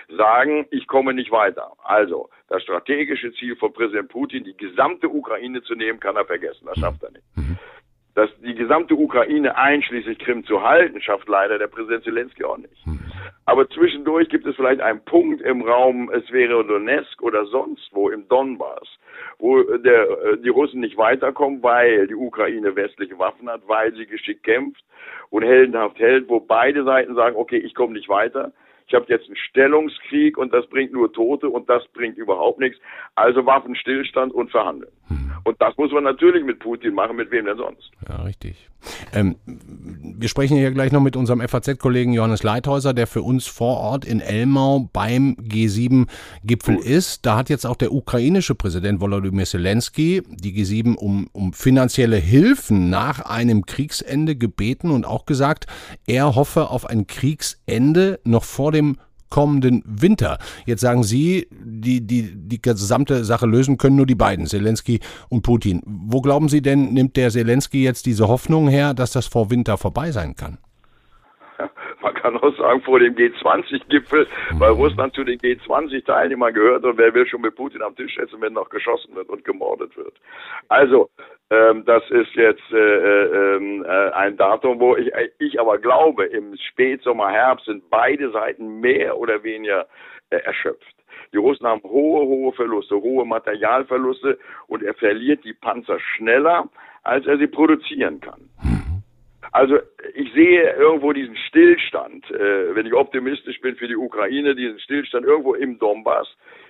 sagen, 0.10 0.66
ich 0.72 0.88
komme 0.88 1.14
nicht 1.14 1.32
weiter. 1.32 1.74
Also, 1.84 2.30
das 2.48 2.64
strategische 2.64 3.34
Ziel 3.34 3.56
von 3.56 3.74
Präsident 3.74 4.10
Putin, 4.10 4.44
die 4.44 4.56
gesamte 4.56 5.10
Ukraine 5.10 5.62
zu 5.64 5.76
nehmen, 5.76 6.00
kann 6.00 6.16
er 6.16 6.26
vergessen. 6.26 6.66
Das 6.66 6.80
schafft 6.80 7.04
er 7.04 7.12
nicht. 7.12 7.26
Mhm. 7.36 7.58
Das, 8.16 8.32
die 8.44 8.56
gesamte 8.56 8.96
Ukraine 8.96 9.56
einschließlich 9.58 10.18
Krim 10.18 10.44
zu 10.44 10.64
halten, 10.64 11.00
schafft 11.02 11.28
leider 11.28 11.60
der 11.60 11.68
Präsident 11.68 12.04
Zelensky 12.04 12.44
auch 12.46 12.58
nicht. 12.58 12.88
Mhm. 12.88 13.00
Aber 13.46 13.70
zwischendurch 13.70 14.28
gibt 14.30 14.48
es 14.48 14.56
vielleicht 14.56 14.82
einen 14.82 15.06
Punkt 15.06 15.42
im 15.42 15.62
Raum, 15.62 16.10
es 16.12 16.32
wäre 16.32 16.66
Donetsk 16.66 17.22
oder 17.22 17.46
sonst 17.46 17.90
wo 17.92 18.10
im 18.10 18.28
Donbass, 18.28 18.88
wo 19.38 19.62
der, 19.62 20.10
äh, 20.10 20.38
die 20.40 20.50
Russen 20.50 20.80
nicht 20.80 20.98
weiterkommen, 20.98 21.62
weil 21.62 22.08
die 22.08 22.16
Ukraine 22.16 22.76
westliche 22.76 23.20
Waffen 23.20 23.50
hat, 23.50 23.62
weil 23.68 23.94
sie 23.94 24.08
geschickt 24.08 24.44
kämpft 24.44 24.84
und 25.30 25.44
heldenhaft 25.44 26.00
hält, 26.00 26.28
wo 26.28 26.40
beide 26.40 26.86
Seiten 26.86 27.14
sagen, 27.14 27.36
okay, 27.36 27.58
ich 27.58 27.76
komme 27.76 27.94
nicht 27.94 28.10
weiter 28.10 28.52
ich 28.88 28.94
habe 28.94 29.06
jetzt 29.10 29.26
einen 29.26 29.36
Stellungskrieg 29.36 30.38
und 30.38 30.54
das 30.54 30.66
bringt 30.68 30.94
nur 30.94 31.12
Tote 31.12 31.50
und 31.50 31.70
das 31.70 31.86
bringt 31.90 32.18
überhaupt 32.18 32.60
nichts. 32.60 32.80
Also 33.16 33.46
Waffenstillstand 33.46 34.34
und 34.34 34.50
Verhandeln. 34.50 34.92
Hm. 35.08 35.28
Und 35.44 35.62
das 35.62 35.78
muss 35.78 35.92
man 35.92 36.04
natürlich 36.04 36.44
mit 36.44 36.60
Putin 36.60 36.94
machen, 36.94 37.16
mit 37.16 37.32
wem 37.32 37.46
denn 37.46 37.58
sonst? 37.58 37.92
Ja, 38.08 38.24
richtig. 38.24 38.70
Ähm, 39.14 39.38
wir 39.46 40.30
sprechen 40.30 40.58
hier 40.58 40.72
gleich 40.72 40.92
noch 40.92 41.02
mit 41.02 41.16
unserem 41.16 41.42
FAZ-Kollegen 41.42 42.14
Johannes 42.14 42.44
Leithäuser, 42.44 42.94
der 42.94 43.08
für 43.08 43.22
uns 43.22 43.48
vor 43.48 43.78
Ort 43.78 44.06
in 44.06 44.20
Elmau 44.20 44.90
beim 44.92 45.36
G7-Gipfel 45.42 46.78
ist. 46.78 47.26
Da 47.26 47.38
hat 47.38 47.50
jetzt 47.50 47.66
auch 47.66 47.76
der 47.76 47.94
ukrainische 47.94 48.56
Präsident 48.56 49.02
Volodymyr 49.02 49.46
Zelensky 49.46 50.22
die 50.28 50.54
G7 50.54 50.96
um, 50.96 51.30
um 51.32 51.54
finanzielle 51.54 52.18
Hilfen 52.18 52.90
nach 52.90 53.22
einem 53.22 53.66
Kriegsende 53.66 54.36
gebeten 54.36 54.92
und 54.92 55.06
auch 55.06 55.26
gesagt, 55.26 55.66
er 56.08 56.36
hoffe 56.36 56.70
auf 56.70 56.86
ein 56.86 57.08
Kriegsende 57.08 58.20
noch 58.24 58.44
vor 58.44 58.72
dem 58.72 58.77
kommenden 59.30 59.84
Winter. 59.86 60.40
Jetzt 60.66 60.82
sagen 60.82 61.04
Sie, 61.04 61.48
die, 61.52 62.02
die, 62.02 62.34
die 62.36 62.62
gesamte 62.62 63.26
Sache 63.26 63.46
lösen 63.46 63.78
können 63.78 63.98
nur 63.98 64.06
die 64.06 64.16
beiden, 64.16 64.46
Zelensky 64.46 65.00
und 65.30 65.42
Putin. 65.42 65.82
Wo 65.86 66.22
glauben 66.22 66.50
Sie 66.50 66.62
denn, 66.62 66.94
nimmt 66.94 67.18
der 67.18 67.30
Zelensky 67.30 67.84
jetzt 67.84 68.06
diese 68.06 68.28
Hoffnung 68.28 68.68
her, 68.68 68.94
dass 68.94 69.12
das 69.12 69.26
vor 69.26 69.50
Winter 69.50 69.78
vorbei 69.78 70.12
sein 70.12 70.36
kann? 70.36 70.58
Kann 72.22 72.38
auch 72.38 72.56
sagen, 72.58 72.82
vor 72.82 73.00
dem 73.00 73.16
G20-Gipfel, 73.16 74.28
weil 74.58 74.74
mhm. 74.74 74.78
Russland 74.78 75.14
zu 75.14 75.24
den 75.24 75.40
G20-Teilnehmern 75.40 76.54
gehört 76.54 76.84
und 76.84 76.98
wer 76.98 77.14
will 77.14 77.28
schon 77.28 77.42
mit 77.42 77.56
Putin 77.56 77.82
am 77.82 77.96
Tisch 77.96 78.18
essen, 78.18 78.42
wenn 78.42 78.54
noch 78.54 78.70
geschossen 78.70 79.16
wird 79.16 79.30
und 79.30 79.46
gemordet 79.46 79.96
wird. 79.96 80.14
Also, 80.68 81.10
ähm, 81.50 81.86
das 81.86 82.04
ist 82.10 82.34
jetzt 82.36 82.72
äh, 82.72 82.78
äh, 82.78 83.56
ähm, 83.56 83.86
äh, 83.86 84.10
ein 84.12 84.38
Datum, 84.38 84.80
wo 84.80 84.96
ich, 84.96 85.12
ich 85.40 85.60
aber 85.60 85.78
glaube, 85.78 86.26
im 86.26 86.56
Spätsommer, 86.58 87.30
Herbst 87.30 87.66
sind 87.66 87.90
beide 87.90 88.32
Seiten 88.32 88.80
mehr 88.80 89.18
oder 89.18 89.44
weniger 89.44 89.88
äh, 90.30 90.38
erschöpft. 90.38 90.96
Die 91.34 91.38
Russen 91.38 91.68
haben 91.68 91.84
hohe, 91.84 92.26
hohe 92.26 92.54
Verluste, 92.54 92.96
hohe 92.96 93.26
Materialverluste 93.26 94.38
und 94.68 94.84
er 94.84 94.94
verliert 94.94 95.44
die 95.44 95.54
Panzer 95.54 96.00
schneller, 96.00 96.70
als 97.04 97.26
er 97.26 97.38
sie 97.38 97.48
produzieren 97.48 98.20
kann. 98.20 98.50
Also 99.52 99.80
ich 100.14 100.32
sehe 100.34 100.74
irgendwo 100.76 101.14
diesen 101.14 101.36
Stillstand, 101.36 102.30
äh, 102.32 102.76
wenn 102.76 102.86
ich 102.86 102.94
optimistisch 102.94 103.60
bin 103.62 103.76
für 103.76 103.88
die 103.88 103.96
Ukraine, 103.96 104.56
diesen 104.56 104.80
Stillstand 104.80 105.26
irgendwo 105.26 105.54
im 105.54 105.80
Donbass 105.80 106.28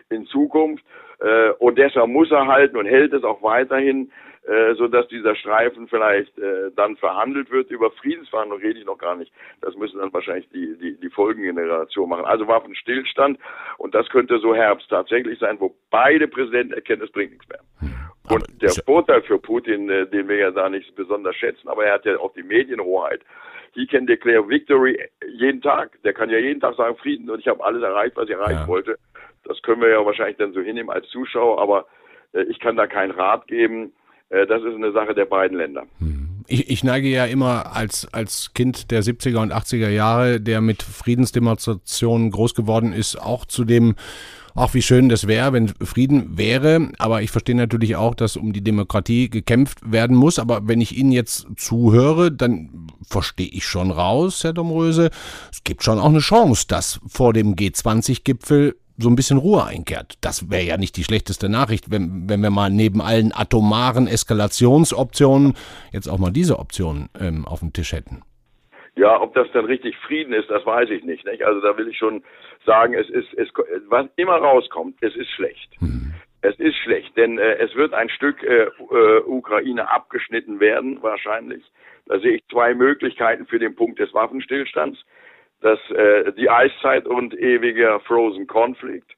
in 0.09 0.25
Zukunft. 0.27 0.83
Äh, 1.19 1.51
Odessa 1.59 2.05
muss 2.05 2.31
er 2.31 2.47
halten 2.47 2.77
und 2.77 2.85
hält 2.85 3.13
es 3.13 3.23
auch 3.23 3.41
weiterhin, 3.41 4.11
äh, 4.47 4.75
so 4.75 4.87
dass 4.87 5.07
dieser 5.09 5.35
Streifen 5.35 5.87
vielleicht 5.87 6.37
äh, 6.37 6.71
dann 6.75 6.95
verhandelt 6.95 7.51
wird. 7.51 7.69
Über 7.69 7.91
Friedensverhandlungen 7.91 8.65
rede 8.65 8.79
ich 8.79 8.85
noch 8.85 8.97
gar 8.97 9.15
nicht. 9.15 9.31
Das 9.61 9.75
müssen 9.75 9.99
dann 9.99 10.13
wahrscheinlich 10.13 10.47
die, 10.49 10.77
die, 10.77 10.97
die 10.97 11.09
Folgengeneration 11.09 12.07
machen. 12.07 12.25
Also 12.25 12.47
Waffenstillstand 12.47 13.39
und 13.77 13.93
das 13.93 14.07
könnte 14.09 14.39
so 14.39 14.55
Herbst 14.55 14.89
tatsächlich 14.89 15.37
sein, 15.39 15.59
wo 15.59 15.75
beide 15.89 16.27
Präsidenten 16.27 16.73
erkennen, 16.73 17.01
es 17.01 17.11
bringt 17.11 17.31
nichts 17.31 17.47
mehr. 17.49 17.59
Hm. 17.79 17.93
Und 18.29 18.61
der 18.61 18.71
Vorteil 18.85 19.21
für 19.23 19.37
Putin, 19.37 19.89
äh, 19.89 20.07
den 20.07 20.27
wir 20.27 20.37
ja 20.37 20.51
da 20.51 20.69
nicht 20.69 20.95
besonders 20.95 21.35
schätzen, 21.35 21.67
aber 21.67 21.85
er 21.85 21.95
hat 21.95 22.05
ja 22.05 22.17
auch 22.17 22.33
die 22.33 22.43
Medienhoheit. 22.43 23.21
He 23.73 23.85
can 23.85 24.07
declare 24.07 24.47
victory 24.47 24.97
jeden 25.27 25.61
Tag. 25.61 26.01
Der 26.03 26.13
kann 26.13 26.29
ja 26.29 26.37
jeden 26.37 26.61
Tag 26.61 26.75
sagen 26.75 26.95
Frieden 26.97 27.29
und 27.29 27.39
ich 27.39 27.47
habe 27.47 27.63
alles 27.63 27.83
erreicht, 27.83 28.15
was 28.15 28.25
ich 28.25 28.35
erreichen 28.35 28.61
ja. 28.61 28.67
wollte. 28.67 28.97
Das 29.43 29.61
können 29.61 29.81
wir 29.81 29.89
ja 29.89 30.05
wahrscheinlich 30.05 30.37
dann 30.37 30.53
so 30.53 30.61
hinnehmen 30.61 30.89
als 30.89 31.07
Zuschauer, 31.09 31.61
aber 31.61 31.85
äh, 32.33 32.43
ich 32.43 32.59
kann 32.59 32.75
da 32.75 32.87
keinen 32.87 33.11
Rat 33.11 33.47
geben. 33.47 33.93
Äh, 34.29 34.45
das 34.47 34.61
ist 34.63 34.75
eine 34.75 34.91
Sache 34.91 35.13
der 35.13 35.25
beiden 35.25 35.57
Länder. 35.57 35.83
Hm. 35.99 36.43
Ich, 36.47 36.69
ich 36.69 36.83
neige 36.83 37.09
ja 37.09 37.25
immer 37.25 37.75
als, 37.75 38.07
als 38.13 38.53
Kind 38.53 38.91
der 38.91 39.03
70er 39.03 39.41
und 39.41 39.53
80er 39.53 39.89
Jahre, 39.89 40.39
der 40.39 40.61
mit 40.61 40.81
Friedensdemonstrationen 40.81 42.31
groß 42.31 42.55
geworden 42.55 42.93
ist, 42.93 43.17
auch 43.17 43.45
zu 43.45 43.65
dem 43.65 43.95
ach, 44.57 44.73
wie 44.73 44.81
schön 44.81 45.07
das 45.07 45.27
wäre, 45.27 45.53
wenn 45.53 45.69
Frieden 45.69 46.37
wäre. 46.37 46.89
Aber 46.97 47.21
ich 47.21 47.31
verstehe 47.31 47.55
natürlich 47.55 47.95
auch, 47.95 48.15
dass 48.15 48.35
um 48.35 48.53
die 48.53 48.63
Demokratie 48.63 49.29
gekämpft 49.29 49.91
werden 49.91 50.17
muss. 50.17 50.39
Aber 50.39 50.67
wenn 50.67 50.81
ich 50.81 50.97
Ihnen 50.97 51.11
jetzt 51.11 51.47
zuhöre, 51.55 52.31
dann 52.31 52.87
verstehe 53.07 53.47
ich 53.47 53.65
schon 53.65 53.91
raus, 53.91 54.43
Herr 54.43 54.53
Domröse, 54.53 55.11
es 55.51 55.63
gibt 55.63 55.83
schon 55.83 55.99
auch 55.99 56.09
eine 56.09 56.19
Chance, 56.19 56.65
dass 56.67 56.99
vor 57.07 57.33
dem 57.33 57.55
G20-Gipfel 57.55 58.75
so 58.97 59.09
ein 59.09 59.15
bisschen 59.15 59.37
Ruhe 59.37 59.63
einkehrt. 59.65 60.15
Das 60.21 60.49
wäre 60.49 60.63
ja 60.63 60.77
nicht 60.77 60.97
die 60.97 61.03
schlechteste 61.03 61.49
Nachricht, 61.49 61.91
wenn, 61.91 62.29
wenn 62.29 62.41
wir 62.41 62.49
mal 62.49 62.69
neben 62.69 63.01
allen 63.01 63.31
atomaren 63.33 64.07
Eskalationsoptionen 64.07 65.53
jetzt 65.91 66.07
auch 66.07 66.17
mal 66.17 66.31
diese 66.31 66.59
Option 66.59 67.09
ähm, 67.19 67.45
auf 67.45 67.59
dem 67.59 67.73
Tisch 67.73 67.93
hätten. 67.93 68.23
Ja, 68.95 69.21
ob 69.21 69.35
das 69.35 69.47
dann 69.53 69.65
richtig 69.65 69.95
Frieden 69.97 70.33
ist, 70.33 70.49
das 70.49 70.65
weiß 70.65 70.89
ich 70.89 71.03
nicht. 71.03 71.23
nicht? 71.25 71.43
Also 71.43 71.61
da 71.61 71.77
will 71.77 71.87
ich 71.87 71.97
schon 71.97 72.23
sagen, 72.65 72.95
es 72.95 73.07
ist, 73.09 73.31
es, 73.35 73.47
was 73.87 74.07
immer 74.15 74.37
rauskommt, 74.37 74.97
es 75.01 75.15
ist 75.15 75.29
schlecht. 75.29 75.79
Mhm. 75.79 76.13
Es 76.41 76.57
ist 76.59 76.75
schlecht, 76.77 77.15
denn 77.15 77.37
äh, 77.37 77.57
es 77.57 77.75
wird 77.75 77.93
ein 77.93 78.09
Stück 78.09 78.41
äh, 78.43 78.65
äh, 78.65 79.21
Ukraine 79.25 79.89
abgeschnitten 79.91 80.59
werden, 80.59 81.01
wahrscheinlich. 81.01 81.63
Da 82.07 82.19
sehe 82.19 82.37
ich 82.37 82.47
zwei 82.49 82.73
Möglichkeiten 82.73 83.45
für 83.45 83.59
den 83.59 83.75
Punkt 83.75 83.99
des 83.99 84.13
Waffenstillstands 84.13 84.97
das, 85.61 85.79
äh, 85.91 86.33
die 86.33 86.49
Eiszeit 86.49 87.07
und 87.07 87.33
ewiger 87.33 87.99
Frozen 88.01 88.47
Conflict. 88.47 89.17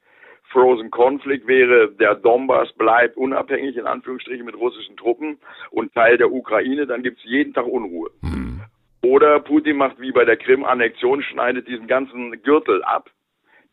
Frozen 0.52 0.90
Conflict 0.90 1.48
wäre, 1.48 1.92
der 1.92 2.16
Donbass 2.16 2.74
bleibt 2.74 3.18
unabhängig, 3.18 3.78
in 3.78 3.86
Anführungsstrichen, 3.86 4.46
mit 4.46 4.56
russischen 4.56 4.98
Truppen 4.98 5.38
und 5.70 5.94
Teil 5.94 6.18
der 6.18 6.32
Ukraine, 6.32 6.88
dann 6.88 7.04
gibt's 7.04 7.24
jeden 7.24 7.54
Tag 7.54 7.68
Unruhe. 7.68 8.10
Hm. 8.22 8.62
Oder 9.02 9.40
Putin 9.40 9.78
macht 9.78 10.00
wie 10.00 10.12
bei 10.12 10.26
der 10.26 10.38
Krim-Annexion, 10.38 11.22
schneidet 11.22 11.68
diesen 11.68 11.88
ganzen 11.88 12.42
Gürtel 12.42 12.84
ab, 12.84 13.10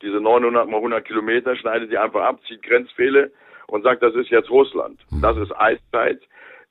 diese 0.03 0.21
900 0.21 0.69
mal 0.69 0.77
100 0.77 1.05
Kilometer, 1.05 1.57
schneidet 1.57 1.91
die 1.91 1.99
einfach 1.99 2.23
ab, 2.23 2.41
zieht 2.47 2.63
Grenzfehle 2.63 3.33
und 3.67 3.83
sagt, 3.83 4.03
das 4.03 4.15
ist 4.15 4.31
jetzt 4.31 4.51
Russland. 4.51 5.01
Hm. 5.11 5.23
Das 5.23 5.37
ist 5.39 5.53
Eiszeit, 5.59 6.21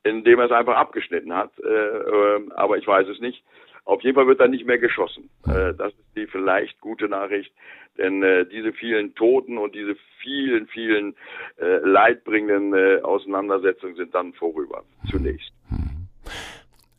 indem 0.03 0.39
er 0.39 0.45
es 0.45 0.51
einfach 0.51 0.75
abgeschnitten 0.75 1.33
hat. 1.33 1.51
Äh, 1.59 1.67
äh, 1.67 2.49
aber 2.55 2.77
ich 2.77 2.85
weiß 2.85 3.07
es 3.07 3.19
nicht. 3.19 3.43
Auf 3.85 4.01
jeden 4.01 4.15
Fall 4.15 4.27
wird 4.27 4.39
da 4.39 4.47
nicht 4.47 4.65
mehr 4.65 4.79
geschossen. 4.79 5.29
Äh, 5.47 5.73
das 5.75 5.93
ist 5.93 6.15
die 6.15 6.27
vielleicht 6.27 6.81
gute 6.81 7.07
Nachricht, 7.07 7.53
denn 7.97 8.23
äh, 8.23 8.45
diese 8.45 8.73
vielen 8.73 9.13
Toten 9.15 9.57
und 9.57 9.75
diese 9.75 9.95
vielen, 10.21 10.67
vielen 10.67 11.15
äh, 11.57 11.77
leidbringenden 11.83 12.73
äh, 12.73 13.01
Auseinandersetzungen 13.01 13.95
sind 13.95 14.13
dann 14.13 14.33
vorüber, 14.33 14.83
zunächst. 15.09 15.51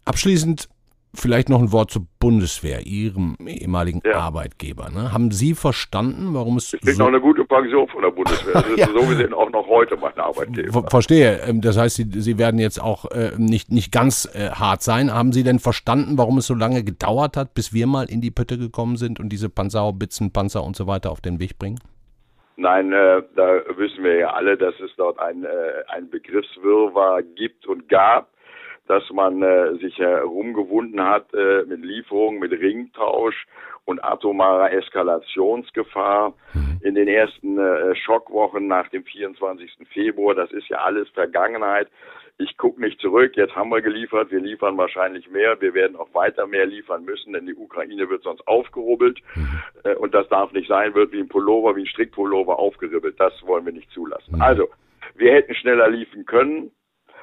Abschließend 0.04 0.68
Vielleicht 1.16 1.48
noch 1.48 1.60
ein 1.60 1.72
Wort 1.72 1.90
zur 1.90 2.06
Bundeswehr, 2.20 2.86
Ihrem 2.86 3.36
ehemaligen 3.46 4.02
ja. 4.04 4.18
Arbeitgeber. 4.18 4.90
Ne? 4.90 5.12
Haben 5.12 5.30
Sie 5.30 5.54
verstanden, 5.54 6.34
warum 6.34 6.56
es. 6.56 6.74
Ich 6.74 6.80
kriege 6.80 6.94
so 6.94 7.02
noch 7.02 7.08
eine 7.08 7.20
gute 7.20 7.44
Pension 7.44 7.88
von 7.88 8.02
der 8.02 8.10
Bundeswehr. 8.10 8.54
Das 8.56 8.68
ist 8.68 8.78
ja. 8.78 8.86
so 8.86 9.06
gesehen 9.06 9.34
auch 9.34 9.50
noch 9.50 9.66
heute 9.66 9.96
mein 9.96 10.16
Arbeitgeber. 10.18 10.84
Verstehe. 10.88 11.40
Ähm, 11.46 11.60
das 11.60 11.78
heißt, 11.78 11.96
Sie, 11.96 12.06
Sie 12.20 12.38
werden 12.38 12.58
jetzt 12.58 12.80
auch 12.80 13.10
äh, 13.10 13.32
nicht, 13.36 13.70
nicht 13.70 13.92
ganz 13.92 14.28
äh, 14.34 14.50
hart 14.50 14.82
sein. 14.82 15.12
Haben 15.12 15.32
Sie 15.32 15.42
denn 15.42 15.58
verstanden, 15.58 16.18
warum 16.18 16.38
es 16.38 16.46
so 16.46 16.54
lange 16.54 16.84
gedauert 16.84 17.36
hat, 17.36 17.54
bis 17.54 17.72
wir 17.72 17.86
mal 17.86 18.10
in 18.10 18.20
die 18.20 18.30
Pütte 18.30 18.58
gekommen 18.58 18.96
sind 18.96 19.20
und 19.20 19.30
diese 19.30 19.48
Panzerhaubitzen, 19.48 20.32
Panzer 20.32 20.64
und 20.64 20.76
so 20.76 20.86
weiter 20.86 21.10
auf 21.10 21.20
den 21.20 21.40
Weg 21.40 21.58
bringen? 21.58 21.78
Nein, 22.56 22.92
äh, 22.92 23.22
da 23.34 23.60
wissen 23.76 24.02
wir 24.02 24.16
ja 24.16 24.30
alle, 24.30 24.56
dass 24.56 24.74
es 24.80 24.90
dort 24.96 25.18
ein, 25.18 25.44
äh, 25.44 25.48
ein 25.88 26.08
Begriffswirrwarr 26.08 27.22
gibt 27.22 27.66
und 27.66 27.88
gab 27.88 28.30
dass 28.86 29.08
man 29.10 29.42
äh, 29.42 29.74
sich 29.76 29.98
herumgewunden 29.98 31.02
hat 31.02 31.32
äh, 31.34 31.64
mit 31.66 31.84
Lieferungen, 31.84 32.40
mit 32.40 32.52
Ringtausch 32.52 33.46
und 33.84 34.04
atomarer 34.04 34.72
Eskalationsgefahr 34.72 36.34
mhm. 36.54 36.80
in 36.82 36.94
den 36.94 37.08
ersten 37.08 37.58
äh, 37.58 37.94
Schockwochen 37.94 38.66
nach 38.66 38.88
dem 38.88 39.04
24. 39.04 39.78
Februar. 39.92 40.34
Das 40.34 40.50
ist 40.52 40.68
ja 40.68 40.78
alles 40.78 41.08
Vergangenheit. 41.10 41.88
Ich 42.38 42.56
gucke 42.58 42.80
nicht 42.80 43.00
zurück. 43.00 43.36
Jetzt 43.36 43.56
haben 43.56 43.70
wir 43.70 43.80
geliefert. 43.80 44.30
Wir 44.30 44.40
liefern 44.40 44.76
wahrscheinlich 44.76 45.30
mehr. 45.30 45.58
Wir 45.60 45.72
werden 45.72 45.96
auch 45.96 46.12
weiter 46.12 46.46
mehr 46.46 46.66
liefern 46.66 47.04
müssen, 47.04 47.32
denn 47.32 47.46
die 47.46 47.54
Ukraine 47.54 48.10
wird 48.10 48.24
sonst 48.24 48.46
aufgerubbelt. 48.46 49.20
Mhm. 49.34 49.60
Äh, 49.84 49.94
und 49.94 50.14
das 50.14 50.28
darf 50.28 50.52
nicht 50.52 50.68
sein, 50.68 50.94
wird 50.94 51.12
wie 51.12 51.20
ein 51.20 51.28
Pullover, 51.28 51.76
wie 51.76 51.82
ein 51.82 51.86
Strickpullover 51.86 52.58
aufgeribbelt. 52.58 53.18
Das 53.18 53.32
wollen 53.46 53.64
wir 53.64 53.72
nicht 53.72 53.90
zulassen. 53.92 54.34
Mhm. 54.34 54.42
Also, 54.42 54.68
wir 55.14 55.32
hätten 55.32 55.54
schneller 55.54 55.88
liefern 55.88 56.26
können 56.26 56.72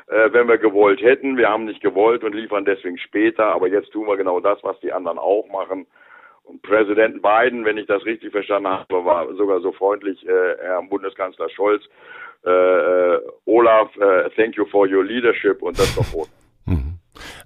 äh, 0.08 0.32
wenn 0.32 0.48
wir 0.48 0.58
gewollt 0.58 1.02
hätten. 1.02 1.38
Wir 1.38 1.50
haben 1.50 1.66
nicht 1.66 1.82
gewollt 1.82 2.24
und 2.24 2.34
liefern 2.34 2.66
deswegen 2.66 2.98
später, 2.98 3.46
aber 3.48 3.68
jetzt 3.68 3.92
tun 3.92 4.08
wir 4.08 4.18
genau 4.18 4.40
das, 4.40 4.60
was 4.64 4.80
die 4.80 4.92
anderen 4.92 5.20
auch 5.20 5.48
machen. 5.50 5.88
Und 6.44 6.62
Präsident 6.62 7.22
Biden, 7.22 7.64
wenn 7.64 7.78
ich 7.78 7.88
das 7.88 8.06
richtig 8.06 8.32
verstanden 8.32 8.68
habe, 8.68 9.06
war 9.06 9.34
sogar 9.36 9.62
so 9.62 9.72
freundlich, 9.72 10.28
äh, 10.28 10.58
Herr 10.62 10.84
Bundeskanzler 10.84 11.50
Scholz, 11.50 11.84
äh, 12.46 12.50
äh 12.50 13.22
Olaf, 13.46 13.96
äh, 13.98 14.30
thank 14.36 14.56
you 14.56 14.66
for 14.66 14.88
your 14.88 15.06
leadership 15.06 15.62
und 15.62 15.78
das 15.78 15.88
ist 15.88 15.98
doch. 16.14 16.28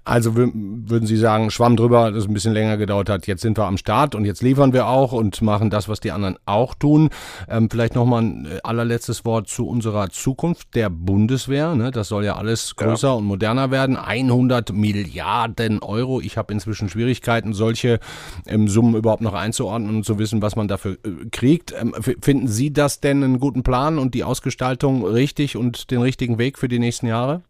Also 0.08 0.34
würden 0.36 1.06
Sie 1.06 1.18
sagen, 1.18 1.50
Schwamm 1.50 1.76
drüber, 1.76 2.10
das 2.10 2.26
ein 2.26 2.32
bisschen 2.32 2.54
länger 2.54 2.78
gedauert 2.78 3.10
hat. 3.10 3.26
Jetzt 3.26 3.42
sind 3.42 3.58
wir 3.58 3.66
am 3.66 3.76
Start 3.76 4.14
und 4.14 4.24
jetzt 4.24 4.40
liefern 4.42 4.72
wir 4.72 4.86
auch 4.86 5.12
und 5.12 5.42
machen 5.42 5.68
das, 5.68 5.86
was 5.86 6.00
die 6.00 6.12
anderen 6.12 6.38
auch 6.46 6.74
tun. 6.74 7.10
Ähm, 7.46 7.68
vielleicht 7.70 7.94
nochmal 7.94 8.22
ein 8.22 8.46
äh, 8.46 8.60
allerletztes 8.62 9.26
Wort 9.26 9.48
zu 9.48 9.68
unserer 9.68 10.08
Zukunft 10.08 10.74
der 10.74 10.88
Bundeswehr. 10.88 11.74
Ne? 11.74 11.90
Das 11.90 12.08
soll 12.08 12.24
ja 12.24 12.36
alles 12.36 12.74
größer 12.76 13.08
ja. 13.08 13.14
und 13.14 13.24
moderner 13.24 13.70
werden. 13.70 13.96
100 13.96 14.72
Milliarden 14.72 15.82
Euro. 15.82 16.22
Ich 16.22 16.38
habe 16.38 16.54
inzwischen 16.54 16.88
Schwierigkeiten, 16.88 17.52
solche 17.52 18.00
ähm, 18.46 18.66
Summen 18.66 18.94
überhaupt 18.94 19.22
noch 19.22 19.34
einzuordnen 19.34 19.94
und 19.94 20.04
zu 20.06 20.18
wissen, 20.18 20.40
was 20.40 20.56
man 20.56 20.68
dafür 20.68 20.92
äh, 20.92 21.28
kriegt. 21.30 21.74
Ähm, 21.78 21.92
finden 22.22 22.48
Sie 22.48 22.72
das 22.72 23.00
denn 23.00 23.22
einen 23.22 23.40
guten 23.40 23.62
Plan 23.62 23.98
und 23.98 24.14
die 24.14 24.24
Ausgestaltung 24.24 25.04
richtig 25.04 25.54
und 25.56 25.90
den 25.90 26.00
richtigen 26.00 26.38
Weg 26.38 26.56
für 26.56 26.68
die 26.68 26.78
nächsten 26.78 27.06
Jahre? 27.06 27.42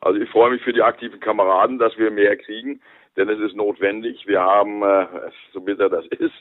Also 0.00 0.20
ich 0.20 0.30
freue 0.30 0.50
mich 0.50 0.62
für 0.62 0.72
die 0.72 0.82
aktiven 0.82 1.20
Kameraden, 1.20 1.78
dass 1.78 1.96
wir 1.98 2.10
mehr 2.10 2.36
kriegen 2.36 2.80
denn 3.18 3.28
es 3.28 3.40
ist 3.40 3.56
notwendig. 3.56 4.26
Wir 4.26 4.40
haben, 4.40 4.82
äh, 4.82 5.06
so 5.52 5.60
bitter 5.60 5.90
das 5.90 6.06
ist, 6.06 6.34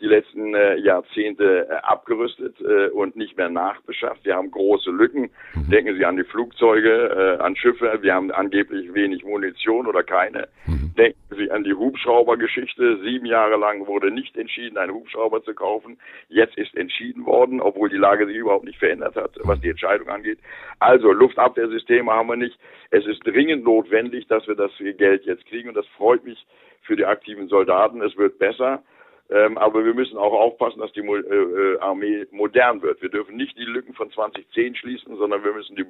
die 0.00 0.06
letzten 0.06 0.54
äh, 0.54 0.76
Jahrzehnte 0.76 1.68
äh, 1.68 1.74
abgerüstet 1.82 2.60
und 2.92 3.16
nicht 3.16 3.36
mehr 3.36 3.50
nachbeschafft. 3.50 4.24
Wir 4.24 4.36
haben 4.36 4.50
große 4.50 4.90
Lücken. 4.90 5.30
Mhm. 5.54 5.70
Denken 5.70 5.96
Sie 5.96 6.04
an 6.04 6.16
die 6.16 6.24
Flugzeuge, 6.24 7.38
an 7.40 7.56
Schiffe. 7.56 7.98
Wir 8.00 8.14
haben 8.14 8.30
angeblich 8.30 8.94
wenig 8.94 9.24
Munition 9.24 9.86
oder 9.86 10.02
keine. 10.02 10.48
Mhm. 10.66 10.94
Denken 10.96 11.18
Sie 11.36 11.50
an 11.50 11.64
die 11.64 11.74
Hubschraubergeschichte. 11.74 13.00
Sieben 13.02 13.26
Jahre 13.26 13.56
lang 13.56 13.86
wurde 13.86 14.10
nicht 14.10 14.36
entschieden, 14.36 14.78
einen 14.78 14.94
Hubschrauber 14.94 15.42
zu 15.42 15.54
kaufen. 15.54 15.98
Jetzt 16.28 16.56
ist 16.56 16.74
entschieden 16.76 17.26
worden, 17.26 17.60
obwohl 17.60 17.88
die 17.88 17.96
Lage 17.96 18.26
sich 18.26 18.36
überhaupt 18.36 18.64
nicht 18.64 18.78
verändert 18.78 19.16
hat, 19.16 19.32
was 19.42 19.60
die 19.60 19.70
Entscheidung 19.70 20.08
angeht. 20.08 20.38
Also 20.78 21.12
Luftabwehrsysteme 21.12 22.10
haben 22.10 22.28
wir 22.28 22.36
nicht. 22.36 22.58
Es 22.90 23.06
ist 23.06 23.26
dringend 23.26 23.64
notwendig, 23.64 24.26
dass 24.28 24.46
wir 24.46 24.54
das 24.54 24.70
Geld 24.78 25.24
jetzt 25.24 25.46
kriegen 25.46 25.68
und 25.68 25.76
das 25.76 25.86
freut 25.96 26.21
mich 26.24 26.46
für 26.82 26.96
die 26.96 27.04
aktiven 27.04 27.48
Soldaten. 27.48 28.02
Es 28.02 28.16
wird 28.16 28.38
besser. 28.38 28.82
Ähm, 29.30 29.56
aber 29.56 29.84
wir 29.84 29.94
müssen 29.94 30.18
auch 30.18 30.32
aufpassen, 30.32 30.80
dass 30.80 30.92
die 30.92 31.00
äh, 31.00 31.14
äh, 31.14 31.78
Armee 31.78 32.26
modern 32.32 32.82
wird. 32.82 33.00
Wir 33.00 33.08
dürfen 33.08 33.36
nicht 33.36 33.56
die 33.56 33.64
Lücken 33.64 33.94
von 33.94 34.10
2010 34.10 34.74
schließen, 34.74 35.16
sondern 35.16 35.42
wir 35.42 35.54
müssen 35.54 35.74
die 35.74 35.86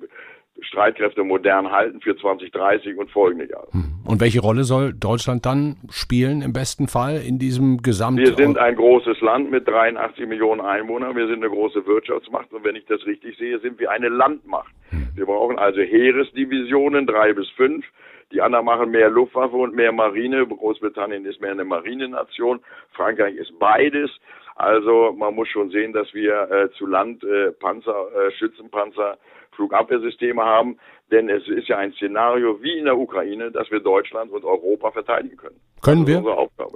Streitkräfte 0.60 1.24
modern 1.24 1.70
halten 1.70 2.00
für 2.00 2.16
2030 2.16 2.96
und 2.98 3.10
folgende 3.10 3.48
Jahre. 3.48 3.68
Hm. 3.72 3.92
Und 4.04 4.20
welche 4.20 4.40
Rolle 4.40 4.64
soll 4.64 4.92
Deutschland 4.92 5.46
dann 5.46 5.76
spielen 5.90 6.42
im 6.42 6.52
besten 6.52 6.88
Fall 6.88 7.22
in 7.26 7.38
diesem 7.38 7.78
Gesamt? 7.78 8.18
Wir 8.18 8.34
sind 8.34 8.58
ein 8.58 8.76
großes 8.76 9.20
Land 9.20 9.50
mit 9.50 9.66
83 9.66 10.26
Millionen 10.26 10.60
Einwohnern. 10.60 11.16
Wir 11.16 11.26
sind 11.26 11.42
eine 11.42 11.48
große 11.48 11.86
Wirtschaftsmacht 11.86 12.52
und 12.52 12.64
wenn 12.64 12.76
ich 12.76 12.84
das 12.86 13.04
richtig 13.06 13.38
sehe, 13.38 13.58
sind 13.60 13.78
wir 13.80 13.90
eine 13.90 14.08
Landmacht. 14.08 14.72
Hm. 14.90 15.08
Wir 15.14 15.26
brauchen 15.26 15.58
also 15.58 15.80
Heeresdivisionen, 15.80 17.06
drei 17.06 17.32
bis 17.32 17.48
fünf 17.50 17.84
Die 18.32 18.40
anderen 18.40 18.64
machen 18.64 18.90
mehr 18.90 19.10
Luftwaffe 19.10 19.56
und 19.56 19.74
mehr 19.74 19.92
Marine. 19.92 20.46
Großbritannien 20.46 21.24
ist 21.24 21.40
mehr 21.40 21.52
eine 21.52 21.64
Marinenation. 21.64 22.60
Frankreich 22.92 23.36
ist 23.36 23.58
beides. 23.58 24.10
Also 24.56 25.12
man 25.16 25.34
muss 25.34 25.48
schon 25.48 25.70
sehen, 25.70 25.92
dass 25.92 26.12
wir 26.12 26.50
äh, 26.50 26.70
zu 26.72 26.86
Land 26.86 27.24
äh, 27.24 27.52
Panzer, 27.52 28.06
äh, 28.14 28.30
Schützenpanzer, 28.32 29.18
Flugabwehrsysteme 29.52 30.42
haben. 30.42 30.78
Denn 31.10 31.28
es 31.28 31.46
ist 31.46 31.68
ja 31.68 31.76
ein 31.76 31.92
Szenario 31.92 32.62
wie 32.62 32.78
in 32.78 32.86
der 32.86 32.96
Ukraine, 32.96 33.50
dass 33.50 33.70
wir 33.70 33.80
Deutschland 33.80 34.32
und 34.32 34.44
Europa 34.44 34.90
verteidigen 34.92 35.36
können. 35.36 35.60
Können 35.82 36.06
wir? 36.06 36.24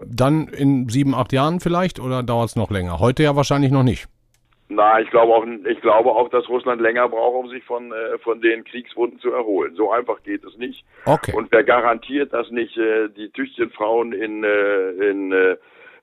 Dann 0.05 0.49
in 0.49 0.89
sieben, 0.89 1.15
acht 1.15 1.33
Jahren 1.33 1.61
vielleicht 1.61 2.01
oder 2.01 2.23
dauert 2.23 2.51
es 2.51 2.57
noch 2.57 2.71
länger? 2.71 2.99
Heute 3.01 3.23
ja 3.23 3.35
wahrscheinlich 3.35 3.71
noch 3.71 3.83
nicht. 3.83 4.09
Na, 4.69 5.01
ich 5.01 5.09
glaube 5.11 5.33
auch, 5.33 5.47
ich 5.47 5.81
glaube 5.81 6.11
auch, 6.11 6.29
dass 6.29 6.49
Russland 6.49 6.81
länger 6.81 7.09
braucht, 7.09 7.45
um 7.45 7.51
sich 7.51 7.62
von 7.65 7.93
äh, 7.93 8.19
von 8.19 8.41
den 8.41 8.65
Kriegswunden 8.65 9.21
zu 9.21 9.31
erholen. 9.31 9.77
So 9.77 9.93
einfach 9.93 10.23
geht 10.25 10.43
es 10.45 10.57
nicht. 10.59 10.85
Okay. 11.05 11.33
Und 11.37 11.53
wer 11.53 11.62
garantiert, 11.62 12.33
dass 12.33 12.51
nicht 12.51 12.77
äh, 12.77 13.09
die 13.09 13.31
tüchtigen 13.31 13.71
Frauen 13.71 14.12
in 14.12 14.43
äh, 14.43 14.91
in 15.09 15.33
äh, 15.33 15.57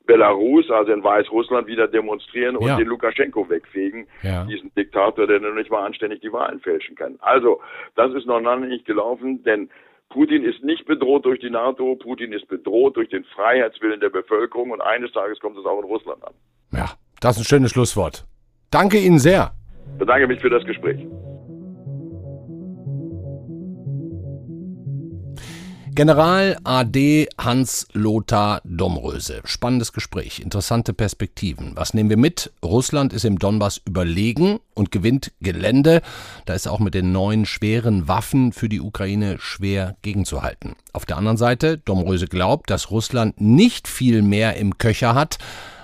Belarus, 0.06 0.70
also 0.70 0.92
in 0.92 1.04
Weißrussland, 1.04 1.68
wieder 1.68 1.88
demonstrieren 1.88 2.58
und 2.58 2.68
ja. 2.68 2.78
den 2.78 2.88
Lukaschenko 2.88 3.50
wegfegen, 3.50 4.08
ja. 4.22 4.44
diesen 4.46 4.74
Diktator, 4.76 5.28
der 5.28 5.40
noch 5.40 5.54
nicht 5.54 5.72
mal 5.72 5.86
anständig 5.86 6.22
die 6.22 6.34
Wahlen 6.34 6.60
fälschen 6.60 6.96
kann. 6.96 7.16
Also, 7.22 7.62
das 7.96 8.14
ist 8.14 8.28
noch 8.28 8.42
lange 8.42 8.68
nicht 8.68 8.86
gelaufen, 8.86 9.44
denn 9.44 9.70
Putin 10.10 10.44
ist 10.44 10.64
nicht 10.64 10.86
bedroht 10.86 11.26
durch 11.26 11.40
die 11.40 11.50
NATO, 11.50 11.96
Putin 11.96 12.34
ist 12.34 12.48
bedroht 12.48 12.98
durch 12.98 13.10
den 13.10 13.24
Freiheitswillen 13.24 14.00
der 14.00 14.10
Bevölkerung 14.10 14.72
und 14.72 14.82
eines 14.82 15.12
Tages 15.12 15.40
kommt 15.40 15.58
es 15.58 15.66
auch 15.66 15.80
in 15.80 15.86
Russland 15.86 16.24
an. 16.24 16.34
Ja, 16.72 16.92
das 17.20 17.38
ist 17.38 17.44
ein 17.44 17.46
schönes 17.46 17.72
Schlusswort. 17.72 18.26
Danke 18.70 18.98
Ihnen 18.98 19.20
sehr. 19.20 19.52
Ich 19.94 20.00
bedanke 20.00 20.28
mich 20.28 20.40
für 20.40 20.50
das 20.50 20.64
Gespräch. 20.66 21.00
General 25.96 26.58
AD 26.64 27.28
Hans-Lothar 27.38 28.62
Domröse. 28.64 29.42
Spannendes 29.46 29.94
Gespräch, 29.94 30.40
interessante 30.40 30.92
Perspektiven. 30.92 31.74
Was 31.76 31.94
nehmen 31.94 32.10
wir 32.10 32.18
mit? 32.18 32.52
Russland 32.64 33.14
ist 33.14 33.26
im 33.26 33.38
Donbass 33.38 33.80
überlegen 33.86 34.60
und 34.74 34.92
gewinnt 34.92 35.34
Gelände. 35.40 36.02
Da 36.46 36.56
ist 36.56 36.68
auch 36.68 36.80
mit 36.80 36.96
den 36.96 37.12
neuen 37.12 37.46
schweren 37.46 38.08
Waffen 38.08 38.54
für 38.54 38.70
die 38.70 38.82
Ukraine 38.82 39.38
schwer 39.40 39.96
gegenzuhalten. 40.02 40.76
Auf 40.94 41.06
der 41.06 41.18
anderen 41.18 41.38
Seite, 41.38 41.78
Domröse 41.78 42.26
glaubt, 42.26 42.72
dass 42.72 42.90
Russland 42.90 43.40
nicht 43.40 43.88
viel 43.88 44.24
mehr 44.24 44.58
im 44.58 44.80
Köcher 44.80 45.14
hat 45.14 45.38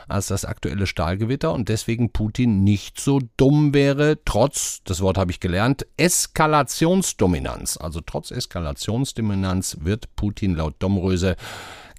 als 0.10 0.28
das 0.28 0.46
aktuelle 0.46 0.88
Stahlgewitter 0.88 1.54
und 1.54 1.70
deswegen 1.70 2.12
Putin 2.12 2.64
nicht 2.64 3.00
so 3.00 3.20
dumm 3.38 3.74
wäre, 3.74 4.20
trotz, 4.26 4.82
das 4.84 5.02
Wort 5.02 5.18
habe 5.18 5.32
ich 5.32 5.40
gelernt, 5.40 5.86
Eskalationsdominanz. 5.98 7.78
Also 7.78 8.02
trotz 8.02 8.32
Eskalationsdominanz 8.32 9.78
wird 9.82 10.16
Putin 10.16 10.56
laut 10.56 10.76
Domröse 10.80 11.36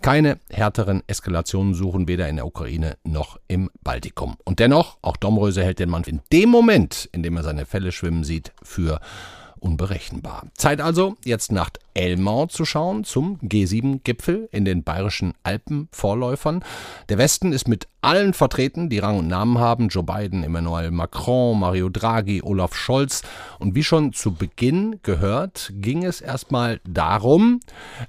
keine 0.03 0.39
härteren 0.49 1.03
Eskalationen 1.07 1.75
suchen, 1.75 2.09
weder 2.09 2.29
in 2.29 2.37
der 2.37 2.47
Ukraine 2.47 2.97
noch 3.05 3.39
im 3.49 3.71
Baltikum. 3.83 4.37
Und 4.45 4.59
dennoch, 4.59 4.99
auch 5.03 5.17
Domröse 5.17 5.63
hält 5.63 5.79
den 5.79 5.91
Mann 5.91 6.05
in 6.05 6.21
dem 6.33 6.49
Moment, 6.49 7.09
in 7.13 7.23
dem 7.23 7.37
er 7.37 7.43
seine 7.43 7.67
Fälle 7.67 7.93
schwimmen 7.93 8.25
sieht, 8.25 8.53
für 8.63 9.01
unberechenbar. 9.61 10.47
Zeit 10.55 10.81
also, 10.81 11.17
jetzt 11.25 11.53
nach 11.53 11.71
Elmau 11.95 12.47
zu 12.47 12.65
schauen 12.65 13.05
zum 13.05 13.39
G7-Gipfel 13.41 14.49
in 14.53 14.65
den 14.65 14.83
bayerischen 14.83 15.35
Alpen-Vorläufern. 15.43 16.65
Der 17.09 17.19
Westen 17.19 17.53
ist 17.53 17.69
mit 17.69 17.89
allen 18.01 18.33
vertreten, 18.33 18.89
die 18.89 18.99
Rang 18.99 19.19
und 19.19 19.29
Namen 19.29 19.59
haben. 19.59 19.89
Joe 19.89 20.03
Biden, 20.03 20.43
Emmanuel 20.43 20.91
Macron, 20.91 21.59
Mario 21.59 21.89
Draghi, 21.89 22.43
Olaf 22.43 22.75
Scholz. 22.75 23.23
Und 23.59 23.75
wie 23.75 23.85
schon 23.85 24.13
zu 24.13 24.35
Beginn 24.35 25.01
gehört, 25.03 25.73
ging 25.75 26.05
es 26.05 26.21
erstmal 26.21 26.81
darum, 26.85 27.61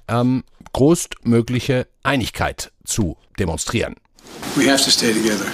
ähm, 0.08 0.44
größtmögliche 0.72 1.86
Einigkeit 2.02 2.72
zu 2.84 3.16
demonstrieren. 3.38 3.96
We 4.56 4.70
have 4.70 4.82
to 4.84 4.90
stay 4.90 5.12
together. 5.12 5.46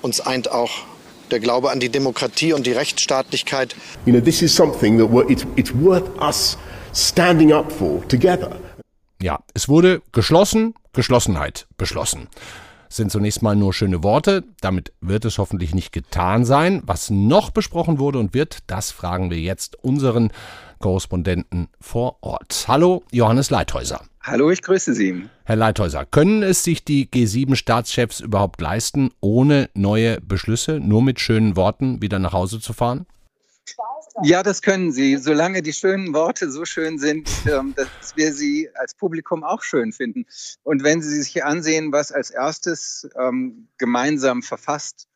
Uns 0.00 0.20
eint 0.20 0.50
auch 0.50 0.70
der 1.32 1.40
Glaube 1.40 1.70
an 1.70 1.80
die 1.80 1.88
Demokratie 1.88 2.52
und 2.52 2.66
die 2.66 2.72
Rechtsstaatlichkeit. 2.72 3.74
You 4.06 4.12
know, 4.12 4.20
this 4.20 4.42
is 4.42 4.54
something 4.54 4.98
that 4.98 5.30
it's, 5.30 5.46
it's 5.56 5.72
worth 5.74 6.08
us 6.20 6.56
standing 6.94 7.52
up 7.52 7.72
for 7.72 8.06
together. 8.08 8.56
Ja, 9.20 9.40
es 9.54 9.68
wurde 9.68 10.02
geschlossen, 10.12 10.74
Geschlossenheit 10.92 11.66
beschlossen. 11.78 12.28
Das 12.88 12.98
sind 12.98 13.10
zunächst 13.10 13.40
mal 13.40 13.56
nur 13.56 13.72
schöne 13.72 14.02
Worte, 14.02 14.44
damit 14.60 14.92
wird 15.00 15.24
es 15.24 15.38
hoffentlich 15.38 15.74
nicht 15.74 15.92
getan 15.92 16.44
sein. 16.44 16.82
Was 16.84 17.08
noch 17.08 17.50
besprochen 17.50 17.98
wurde 17.98 18.18
und 18.18 18.34
wird, 18.34 18.58
das 18.66 18.90
fragen 18.90 19.30
wir 19.30 19.38
jetzt 19.38 19.82
unseren 19.82 20.30
Korrespondenten 20.78 21.68
vor 21.80 22.18
Ort. 22.20 22.64
Hallo, 22.68 23.02
Johannes 23.10 23.48
Leithäuser. 23.48 24.02
Hallo, 24.24 24.52
ich 24.52 24.62
grüße 24.62 24.94
Sie. 24.94 25.28
Herr 25.44 25.56
Leithäuser, 25.56 26.06
können 26.06 26.44
es 26.44 26.62
sich 26.62 26.84
die 26.84 27.08
G7-Staatschefs 27.08 28.20
überhaupt 28.20 28.60
leisten, 28.60 29.10
ohne 29.20 29.68
neue 29.74 30.20
Beschlüsse, 30.20 30.78
nur 30.78 31.02
mit 31.02 31.18
schönen 31.18 31.56
Worten 31.56 32.00
wieder 32.02 32.20
nach 32.20 32.32
Hause 32.32 32.60
zu 32.60 32.72
fahren? 32.72 33.04
Ja, 34.22 34.44
das 34.44 34.62
können 34.62 34.92
sie, 34.92 35.16
solange 35.16 35.60
die 35.60 35.72
schönen 35.72 36.14
Worte 36.14 36.52
so 36.52 36.64
schön 36.64 36.98
sind, 36.98 37.28
ähm, 37.46 37.74
dass 37.74 38.14
wir 38.14 38.32
sie 38.32 38.68
als 38.74 38.94
Publikum 38.94 39.42
auch 39.42 39.62
schön 39.62 39.92
finden. 39.92 40.26
Und 40.62 40.84
wenn 40.84 41.02
Sie 41.02 41.20
sich 41.20 41.42
ansehen, 41.42 41.90
was 41.90 42.12
als 42.12 42.30
erstes 42.30 43.08
ähm, 43.18 43.66
gemeinsam 43.78 44.42
verfasst 44.42 45.08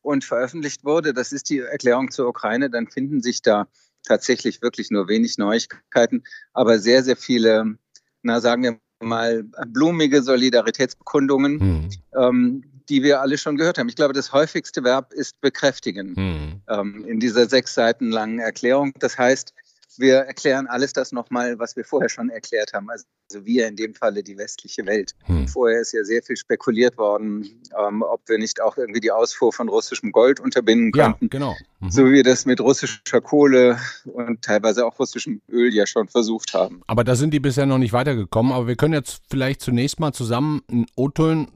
und 0.00 0.24
veröffentlicht 0.24 0.84
wurde, 0.84 1.14
das 1.14 1.30
ist 1.30 1.48
die 1.48 1.60
Erklärung 1.60 2.10
zur 2.10 2.26
Ukraine, 2.26 2.70
dann 2.70 2.88
finden 2.88 3.22
sich 3.22 3.42
da 3.42 3.68
tatsächlich 4.02 4.62
wirklich 4.62 4.90
nur 4.90 5.06
wenig 5.06 5.38
Neuigkeiten, 5.38 6.24
aber 6.52 6.80
sehr, 6.80 7.04
sehr 7.04 7.16
viele 7.16 7.78
na 8.22 8.40
sagen 8.40 8.62
wir 8.62 8.78
mal, 9.02 9.44
blumige 9.66 10.22
Solidaritätsbekundungen, 10.22 11.60
hm. 11.60 11.90
ähm, 12.16 12.64
die 12.88 13.02
wir 13.02 13.20
alle 13.20 13.38
schon 13.38 13.56
gehört 13.56 13.78
haben. 13.78 13.88
Ich 13.88 13.96
glaube, 13.96 14.12
das 14.12 14.32
häufigste 14.32 14.84
Verb 14.84 15.12
ist 15.12 15.40
bekräftigen 15.40 16.16
hm. 16.16 16.62
ähm, 16.68 17.04
in 17.06 17.20
dieser 17.20 17.48
sechs 17.48 17.74
Seiten 17.74 18.10
langen 18.10 18.38
Erklärung. 18.38 18.92
Das 18.98 19.18
heißt, 19.18 19.54
wir 19.98 20.16
erklären 20.16 20.66
alles 20.66 20.92
das 20.92 21.12
nochmal, 21.12 21.58
was 21.58 21.76
wir 21.76 21.84
vorher 21.84 22.08
schon 22.08 22.30
erklärt 22.30 22.72
haben. 22.72 22.90
Also 22.90 23.04
wir 23.44 23.66
in 23.66 23.76
dem 23.76 23.94
Falle 23.94 24.22
die 24.22 24.36
westliche 24.36 24.84
Welt. 24.86 25.14
Hm. 25.24 25.48
Vorher 25.48 25.80
ist 25.80 25.92
ja 25.92 26.04
sehr 26.04 26.22
viel 26.22 26.36
spekuliert 26.36 26.98
worden, 26.98 27.62
ähm, 27.78 28.02
ob 28.02 28.28
wir 28.28 28.38
nicht 28.38 28.60
auch 28.60 28.76
irgendwie 28.76 29.00
die 29.00 29.10
Ausfuhr 29.10 29.52
von 29.52 29.68
russischem 29.68 30.12
Gold 30.12 30.40
unterbinden 30.40 30.92
könnten. 30.92 31.24
Ja, 31.24 31.28
genau. 31.28 31.56
Mhm. 31.80 31.90
So 31.90 32.06
wie 32.06 32.12
wir 32.12 32.24
das 32.24 32.46
mit 32.46 32.60
russischer 32.60 33.20
Kohle 33.20 33.78
und 34.04 34.42
teilweise 34.42 34.86
auch 34.86 34.98
russischem 34.98 35.40
Öl 35.48 35.72
ja 35.74 35.86
schon 35.86 36.08
versucht 36.08 36.54
haben. 36.54 36.82
Aber 36.86 37.04
da 37.04 37.14
sind 37.16 37.32
die 37.32 37.40
bisher 37.40 37.66
noch 37.66 37.78
nicht 37.78 37.92
weitergekommen. 37.92 38.52
Aber 38.52 38.66
wir 38.66 38.76
können 38.76 38.94
jetzt 38.94 39.22
vielleicht 39.30 39.60
zunächst 39.60 40.00
mal 40.00 40.12
zusammen 40.12 40.62
ein 40.70 40.86
O-Ton 40.96 41.48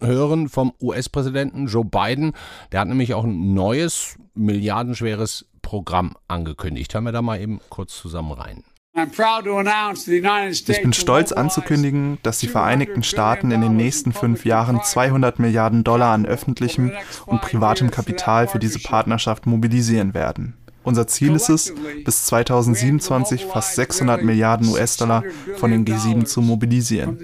hören 0.00 0.48
vom 0.48 0.72
US-Präsidenten 0.80 1.66
Joe 1.66 1.84
Biden. 1.84 2.32
Der 2.72 2.80
hat 2.80 2.88
nämlich 2.88 3.14
auch 3.14 3.24
ein 3.24 3.54
neues, 3.54 4.16
milliardenschweres 4.34 5.46
Programm 5.68 6.14
angekündigt. 6.28 6.94
Hören 6.94 7.04
wir 7.04 7.12
da 7.12 7.20
mal 7.20 7.38
eben 7.38 7.60
kurz 7.68 7.94
zusammen 7.94 8.32
rein. 8.32 8.64
Ich 8.94 10.82
bin 10.82 10.92
stolz 10.94 11.32
anzukündigen, 11.32 12.16
dass 12.22 12.38
die 12.38 12.48
Vereinigten 12.48 13.02
Staaten 13.02 13.50
in 13.50 13.60
den 13.60 13.76
nächsten 13.76 14.14
fünf 14.14 14.46
Jahren 14.46 14.82
200 14.82 15.38
Milliarden 15.38 15.84
Dollar 15.84 16.14
an 16.14 16.24
öffentlichem 16.24 16.92
und 17.26 17.42
privatem 17.42 17.90
Kapital 17.90 18.48
für 18.48 18.58
diese 18.58 18.78
Partnerschaft 18.78 19.44
mobilisieren 19.44 20.14
werden. 20.14 20.54
Unser 20.84 21.06
Ziel 21.06 21.34
ist 21.34 21.50
es, 21.50 21.74
bis 22.02 22.24
2027 22.24 23.44
fast 23.44 23.74
600 23.74 24.22
Milliarden 24.22 24.68
US-Dollar 24.68 25.22
von 25.58 25.70
den 25.70 25.84
G7 25.84 26.24
zu 26.24 26.40
mobilisieren. 26.40 27.18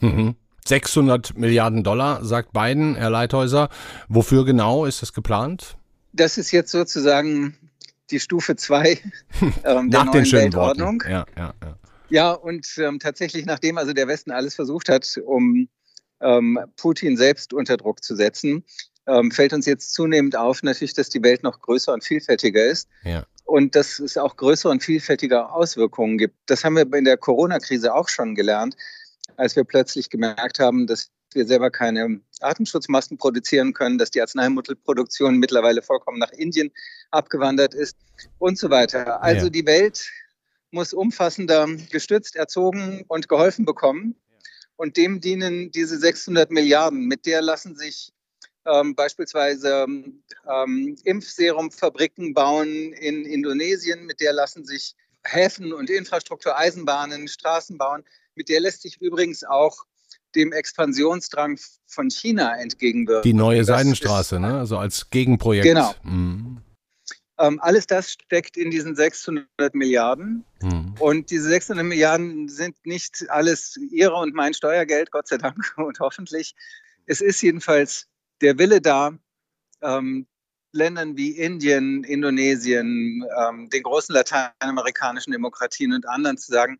Mhm. 0.00 0.36
600 0.64 1.36
Milliarden 1.36 1.82
Dollar, 1.82 2.24
sagt 2.24 2.52
Biden, 2.52 2.94
Herr 2.94 3.10
Leithäuser. 3.10 3.70
Wofür 4.08 4.44
genau 4.44 4.84
ist 4.84 5.02
das 5.02 5.12
geplant? 5.12 5.76
Das 6.16 6.38
ist 6.38 6.50
jetzt 6.50 6.70
sozusagen 6.70 7.56
die 8.10 8.20
Stufe 8.20 8.56
2 8.56 8.98
ähm, 9.64 9.90
der 9.90 10.04
neuen 10.04 10.32
Weltordnung. 10.32 11.02
Ja, 11.08 11.26
ja, 11.36 11.54
ja. 11.62 11.78
ja, 12.08 12.32
und 12.32 12.66
ähm, 12.78 12.98
tatsächlich, 12.98 13.46
nachdem 13.46 13.78
also 13.78 13.92
der 13.92 14.08
Westen 14.08 14.30
alles 14.30 14.54
versucht 14.54 14.88
hat, 14.88 15.20
um 15.24 15.68
ähm, 16.20 16.58
Putin 16.76 17.16
selbst 17.16 17.52
unter 17.52 17.76
Druck 17.76 18.02
zu 18.02 18.16
setzen, 18.16 18.64
ähm, 19.06 19.30
fällt 19.30 19.52
uns 19.52 19.66
jetzt 19.66 19.92
zunehmend 19.94 20.36
auf, 20.36 20.62
natürlich, 20.62 20.94
dass 20.94 21.08
die 21.08 21.22
Welt 21.22 21.42
noch 21.42 21.60
größer 21.60 21.92
und 21.92 22.04
vielfältiger 22.04 22.64
ist. 22.64 22.88
Ja. 23.04 23.24
Und 23.44 23.76
dass 23.76 24.00
es 24.00 24.16
auch 24.16 24.36
größere 24.36 24.72
und 24.72 24.82
vielfältige 24.82 25.50
Auswirkungen 25.50 26.18
gibt. 26.18 26.34
Das 26.46 26.64
haben 26.64 26.74
wir 26.74 26.92
in 26.92 27.04
der 27.04 27.16
Corona-Krise 27.16 27.94
auch 27.94 28.08
schon 28.08 28.34
gelernt, 28.34 28.76
als 29.36 29.54
wir 29.54 29.62
plötzlich 29.62 30.10
gemerkt 30.10 30.58
haben, 30.58 30.88
dass 30.88 31.10
wir 31.36 31.46
selber 31.46 31.70
keine 31.70 32.20
Atemschutzmasken 32.40 33.18
produzieren 33.18 33.72
können, 33.72 33.98
dass 33.98 34.10
die 34.10 34.20
Arzneimittelproduktion 34.20 35.36
mittlerweile 35.38 35.82
vollkommen 35.82 36.18
nach 36.18 36.32
Indien 36.32 36.72
abgewandert 37.10 37.74
ist 37.74 37.96
und 38.38 38.58
so 38.58 38.70
weiter. 38.70 39.22
Also 39.22 39.46
ja. 39.46 39.50
die 39.50 39.66
Welt 39.66 40.10
muss 40.70 40.92
umfassender 40.92 41.68
gestützt, 41.90 42.36
erzogen 42.36 43.04
und 43.08 43.28
geholfen 43.28 43.64
bekommen. 43.64 44.16
Und 44.76 44.96
dem 44.96 45.20
dienen 45.20 45.70
diese 45.70 45.96
600 45.96 46.50
Milliarden. 46.50 47.06
Mit 47.06 47.24
der 47.24 47.40
lassen 47.40 47.76
sich 47.76 48.12
ähm, 48.66 48.94
beispielsweise 48.94 49.86
ähm, 50.48 50.96
Impfserumfabriken 51.04 52.34
bauen 52.34 52.92
in 52.92 53.24
Indonesien. 53.24 54.04
Mit 54.04 54.20
der 54.20 54.32
lassen 54.32 54.66
sich 54.66 54.94
Häfen 55.24 55.72
und 55.72 55.88
Infrastruktur, 55.88 56.58
Eisenbahnen, 56.58 57.28
Straßen 57.28 57.78
bauen. 57.78 58.04
Mit 58.34 58.48
der 58.48 58.60
lässt 58.60 58.82
sich 58.82 59.00
übrigens 59.00 59.44
auch 59.44 59.86
dem 60.34 60.52
Expansionsdrang 60.52 61.58
von 61.86 62.10
China 62.10 62.56
entgegenwirken. 62.56 63.22
Die 63.22 63.32
neue 63.32 63.64
Seidenstraße, 63.64 64.36
ist, 64.36 64.40
ne? 64.42 64.58
also 64.58 64.76
als 64.76 65.10
Gegenprojekt. 65.10 65.66
Genau. 65.66 65.94
Mhm. 66.02 66.62
Ähm, 67.38 67.60
alles 67.60 67.86
das 67.86 68.12
steckt 68.12 68.56
in 68.56 68.70
diesen 68.70 68.96
600 68.96 69.74
Milliarden. 69.74 70.44
Mhm. 70.62 70.94
Und 70.98 71.30
diese 71.30 71.48
600 71.48 71.84
Milliarden 71.84 72.48
sind 72.48 72.74
nicht 72.84 73.28
alles 73.28 73.78
Ihre 73.90 74.14
und 74.14 74.34
mein 74.34 74.54
Steuergeld, 74.54 75.10
Gott 75.10 75.28
sei 75.28 75.38
Dank 75.38 75.56
und 75.76 76.00
hoffentlich. 76.00 76.54
Es 77.06 77.20
ist 77.20 77.42
jedenfalls 77.42 78.06
der 78.40 78.58
Wille 78.58 78.80
da, 78.80 79.12
ähm, 79.82 80.26
Ländern 80.72 81.16
wie 81.16 81.30
Indien, 81.30 82.04
Indonesien, 82.04 83.24
ähm, 83.38 83.70
den 83.70 83.82
großen 83.82 84.14
lateinamerikanischen 84.14 85.32
Demokratien 85.32 85.92
und 85.92 86.06
anderen 86.06 86.36
zu 86.36 86.52
sagen, 86.52 86.78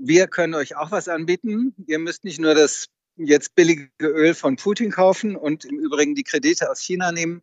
wir 0.00 0.26
können 0.26 0.54
euch 0.54 0.76
auch 0.76 0.90
was 0.90 1.08
anbieten. 1.08 1.74
Ihr 1.86 1.98
müsst 1.98 2.24
nicht 2.24 2.40
nur 2.40 2.54
das 2.54 2.88
jetzt 3.16 3.54
billige 3.54 3.90
Öl 4.00 4.34
von 4.34 4.56
Putin 4.56 4.90
kaufen 4.90 5.36
und 5.36 5.64
im 5.64 5.78
Übrigen 5.78 6.14
die 6.14 6.24
Kredite 6.24 6.70
aus 6.70 6.80
China 6.80 7.12
nehmen, 7.12 7.42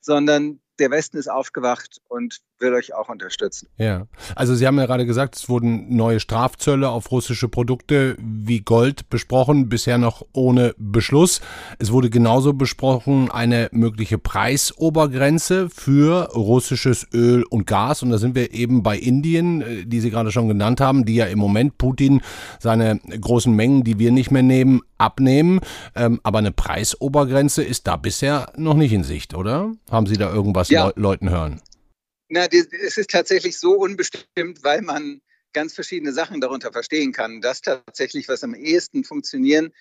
sondern 0.00 0.60
der 0.78 0.90
Westen 0.90 1.18
ist 1.18 1.28
aufgewacht 1.28 2.00
und 2.08 2.40
will 2.60 2.74
euch 2.74 2.94
auch 2.94 3.08
unterstützen. 3.08 3.68
Ja, 3.76 4.06
also 4.34 4.54
Sie 4.54 4.66
haben 4.66 4.78
ja 4.78 4.86
gerade 4.86 5.06
gesagt, 5.06 5.36
es 5.36 5.48
wurden 5.48 5.94
neue 5.94 6.20
Strafzölle 6.20 6.88
auf 6.88 7.10
russische 7.10 7.48
Produkte 7.48 8.16
wie 8.18 8.60
Gold 8.60 9.08
besprochen, 9.10 9.68
bisher 9.68 9.98
noch 9.98 10.26
ohne 10.32 10.74
Beschluss. 10.78 11.40
Es 11.78 11.92
wurde 11.92 12.10
genauso 12.10 12.52
besprochen 12.52 13.30
eine 13.30 13.68
mögliche 13.72 14.18
Preisobergrenze 14.18 15.68
für 15.70 16.30
russisches 16.34 17.06
Öl 17.12 17.44
und 17.44 17.66
Gas. 17.66 18.02
Und 18.02 18.10
da 18.10 18.18
sind 18.18 18.34
wir 18.34 18.52
eben 18.52 18.82
bei 18.82 18.98
Indien, 18.98 19.62
äh, 19.62 19.86
die 19.86 20.00
Sie 20.00 20.10
gerade 20.10 20.32
schon 20.32 20.48
genannt 20.48 20.80
haben, 20.80 21.04
die 21.04 21.16
ja 21.16 21.26
im 21.26 21.38
Moment 21.38 21.78
Putin 21.78 22.20
seine 22.58 22.98
großen 22.98 23.54
Mengen, 23.54 23.84
die 23.84 23.98
wir 23.98 24.12
nicht 24.12 24.30
mehr 24.30 24.42
nehmen, 24.42 24.80
abnehmen. 24.98 25.60
Ähm, 25.94 26.20
aber 26.22 26.38
eine 26.38 26.52
Preisobergrenze 26.52 27.62
ist 27.62 27.86
da 27.86 27.96
bisher 27.96 28.52
noch 28.56 28.74
nicht 28.74 28.92
in 28.92 29.04
Sicht, 29.04 29.34
oder? 29.34 29.72
Haben 29.90 30.06
Sie 30.06 30.16
da 30.16 30.32
irgendwas 30.32 30.68
ja. 30.68 30.86
Le 30.86 30.92
Leuten 30.96 31.30
hören? 31.30 31.60
Na, 32.30 32.46
es 32.46 32.96
ist 32.96 33.10
tatsächlich 33.10 33.58
so 33.58 33.72
unbestimmt, 33.72 34.62
weil 34.62 34.82
man 34.82 35.20
ganz 35.52 35.74
verschiedene 35.74 36.12
Sachen 36.12 36.40
darunter 36.40 36.72
verstehen 36.72 37.12
kann. 37.12 37.40
Das 37.40 37.60
tatsächlich, 37.60 38.28
was 38.28 38.44
am 38.44 38.54
ehesten 38.54 39.02
funktionieren 39.02 39.72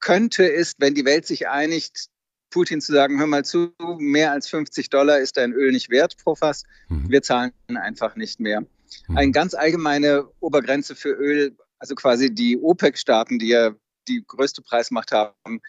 könnte, 0.00 0.44
ist, 0.44 0.76
wenn 0.78 0.94
die 0.94 1.04
Welt 1.04 1.26
sich 1.26 1.48
einigt, 1.48 2.08
Putin 2.50 2.80
zu 2.80 2.92
sagen, 2.92 3.18
hör 3.20 3.28
mal 3.28 3.44
zu, 3.44 3.72
mehr 3.98 4.32
als 4.32 4.48
50 4.48 4.90
Dollar 4.90 5.20
ist 5.20 5.36
dein 5.36 5.52
Öl 5.52 5.70
nicht 5.70 5.88
wert 5.88 6.16
pro 6.16 6.34
Fass. 6.34 6.64
Mhm. 6.88 7.08
Wir 7.08 7.22
zahlen 7.22 7.52
einfach 7.68 8.16
nicht 8.16 8.40
mehr. 8.40 8.62
Mhm. 9.08 9.16
Eine 9.16 9.32
ganz 9.32 9.54
allgemeine 9.54 10.28
Obergrenze 10.40 10.96
für 10.96 11.10
Öl, 11.10 11.56
also 11.78 11.94
quasi 11.94 12.34
die 12.34 12.58
OPEC-Staaten, 12.58 13.38
die 13.38 13.48
ja 13.48 13.74
die 14.08 14.24
größte 14.26 14.62
Preismacht 14.62 15.12
haben, 15.12 15.60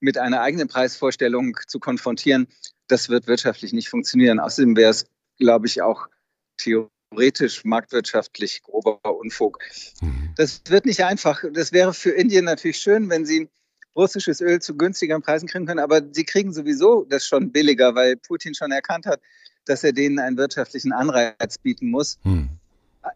mit 0.00 0.16
einer 0.18 0.40
eigenen 0.40 0.68
Preisvorstellung 0.68 1.56
zu 1.66 1.78
konfrontieren, 1.80 2.48
das 2.88 3.08
wird 3.08 3.26
wirtschaftlich 3.26 3.72
nicht 3.72 3.88
funktionieren. 3.88 4.38
Außerdem 4.38 4.76
wäre 4.76 4.90
es, 4.90 5.06
glaube 5.38 5.66
ich, 5.66 5.82
auch 5.82 6.08
theoretisch 6.56 7.64
marktwirtschaftlich 7.64 8.62
grober 8.62 9.00
Unfug. 9.16 9.58
Mhm. 10.00 10.30
Das 10.36 10.62
wird 10.68 10.86
nicht 10.86 11.04
einfach. 11.04 11.42
Das 11.52 11.72
wäre 11.72 11.94
für 11.94 12.10
Indien 12.10 12.44
natürlich 12.44 12.78
schön, 12.78 13.08
wenn 13.10 13.24
sie 13.24 13.48
russisches 13.94 14.40
Öl 14.40 14.60
zu 14.60 14.76
günstigeren 14.76 15.22
Preisen 15.22 15.48
kriegen 15.48 15.66
können, 15.66 15.80
aber 15.80 16.02
sie 16.12 16.24
kriegen 16.24 16.52
sowieso 16.52 17.04
das 17.04 17.26
schon 17.26 17.50
billiger, 17.50 17.94
weil 17.94 18.16
Putin 18.16 18.54
schon 18.54 18.70
erkannt 18.70 19.06
hat, 19.06 19.20
dass 19.64 19.82
er 19.82 19.92
denen 19.92 20.18
einen 20.18 20.36
wirtschaftlichen 20.36 20.92
Anreiz 20.92 21.58
bieten 21.58 21.90
muss. 21.90 22.18
Mhm. 22.24 22.50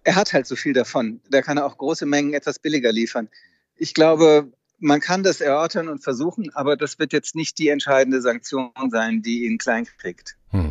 Er 0.05 0.15
hat 0.15 0.33
halt 0.33 0.47
so 0.47 0.57
viel 0.57 0.73
davon. 0.73 1.21
Da 1.31 1.43
kann 1.43 1.59
er 1.59 1.67
auch 1.67 1.77
große 1.77 2.07
Mengen 2.07 2.33
etwas 2.33 2.59
billiger 2.59 2.93
liefern. 2.93 3.29
Ich 3.77 3.93
glaube, 3.93 4.51
man 4.79 5.01
kann 5.01 5.23
das 5.23 5.41
erörtern 5.41 5.89
und 5.89 6.03
versuchen, 6.03 6.51
aber 6.55 6.77
das 6.77 6.99
wird 6.99 7.13
jetzt 7.13 7.35
nicht 7.35 7.59
die 7.59 7.69
entscheidende 7.69 8.21
Sanktion 8.21 8.71
sein, 8.91 9.23
die 9.23 9.45
ihn 9.45 9.59
klein 9.59 9.87
kriegt. 9.99 10.37
Hm. 10.51 10.70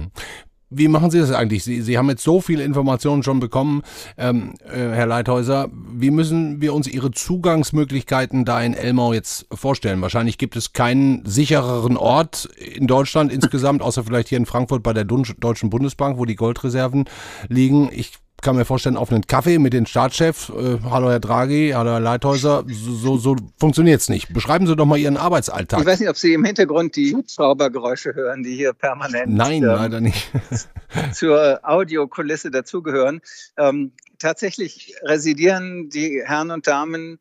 Wie 0.70 0.88
machen 0.88 1.10
Sie 1.10 1.20
das 1.20 1.32
eigentlich? 1.32 1.64
Sie, 1.64 1.82
Sie 1.82 1.98
haben 1.98 2.10
jetzt 2.10 2.24
so 2.24 2.42
viele 2.42 2.64
Informationen 2.64 3.24
schon 3.24 3.40
bekommen, 3.40 3.82
ähm, 4.18 4.54
äh, 4.66 4.78
Herr 4.78 5.08
Leithäuser. 5.08 5.70
Wie 5.72 6.12
müssen 6.12 6.62
wir 6.62 6.76
uns 6.76 6.88
Ihre 6.88 7.10
Zugangsmöglichkeiten 7.10 8.46
da 8.46 8.62
in 8.62 8.76
Elmau 8.76 9.14
jetzt 9.14 9.48
vorstellen? 9.52 10.02
Wahrscheinlich 10.02 10.38
gibt 10.38 10.56
es 10.56 10.74
keinen 10.74 11.26
sichereren 11.26 11.98
Ort 11.98 12.46
in 12.58 12.86
Deutschland 12.86 13.32
insgesamt, 13.34 13.82
außer 13.82 14.04
vielleicht 14.04 14.30
hier 14.30 14.38
in 14.38 14.46
Frankfurt 14.46 14.84
bei 14.84 14.94
der 14.94 15.06
Deutschen 15.06 15.70
Bundesbank, 15.72 16.20
wo 16.20 16.26
die 16.26 16.36
Goldreserven 16.36 17.06
liegen. 17.48 17.90
Ich 17.92 18.20
kann 18.42 18.56
mir 18.56 18.66
vorstellen, 18.66 18.98
auf 18.98 19.12
einen 19.12 19.26
Kaffee 19.28 19.60
mit 19.60 19.74
den 19.74 19.86
Staatschefs, 19.86 20.50
äh, 20.50 20.80
hallo 20.90 21.10
Herr 21.10 21.20
Draghi, 21.20 21.72
hallo 21.76 21.92
Herr 21.92 22.00
Leithäuser, 22.00 22.64
so, 22.68 22.94
so, 22.94 23.18
so 23.18 23.36
funktioniert 23.60 24.02
es 24.02 24.10
nicht. 24.10 24.34
Beschreiben 24.34 24.68
Sie 24.68 24.76
doch 24.76 24.86
mal 24.86 24.98
Ihren 24.98 25.18
Arbeitsalltag. 25.18 25.82
Ich 25.82 25.86
weiß 25.86 26.00
nicht, 26.00 26.10
ob 26.10 26.18
Sie 26.18 26.34
im 26.34 26.44
Hintergrund 26.44 26.96
die 26.96 27.16
Hubschraubergeräusche 27.16 28.14
hören, 28.16 28.44
die 28.44 28.56
hier 28.56 28.74
permanent 28.74 29.34
Nein, 29.34 29.64
ähm, 29.64 29.70
leider 29.70 30.02
nicht. 30.02 30.32
zur 31.14 31.60
Audiokulisse 31.64 32.52
dazugehören. 32.52 33.22
Ähm, 33.58 33.92
tatsächlich 34.18 34.96
residieren 35.04 35.90
die 35.90 36.22
Herren 36.26 36.52
und 36.52 36.68
Damen 36.68 37.20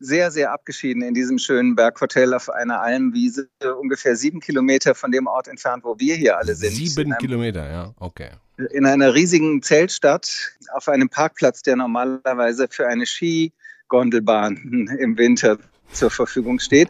sehr, 0.00 0.30
sehr 0.30 0.52
abgeschieden 0.52 1.02
in 1.02 1.14
diesem 1.14 1.38
schönen 1.38 1.76
Berghotel 1.76 2.34
auf 2.34 2.50
einer 2.50 2.80
Almwiese, 2.80 3.48
ungefähr 3.78 4.16
sieben 4.16 4.40
Kilometer 4.40 4.94
von 4.94 5.12
dem 5.12 5.26
Ort 5.26 5.46
entfernt, 5.46 5.84
wo 5.84 5.98
wir 5.98 6.16
hier 6.16 6.38
alle 6.38 6.54
sind. 6.54 6.72
Sieben 6.72 7.16
Kilometer, 7.18 7.70
ja, 7.70 7.94
okay 8.00 8.30
in 8.72 8.86
einer 8.86 9.14
riesigen 9.14 9.62
Zeltstadt 9.62 10.52
auf 10.74 10.88
einem 10.88 11.08
Parkplatz, 11.08 11.62
der 11.62 11.76
normalerweise 11.76 12.68
für 12.68 12.86
eine 12.86 13.06
Skigondelbahn 13.06 14.88
im 15.00 15.16
Winter 15.16 15.58
zur 15.92 16.10
Verfügung 16.10 16.60
steht. 16.60 16.88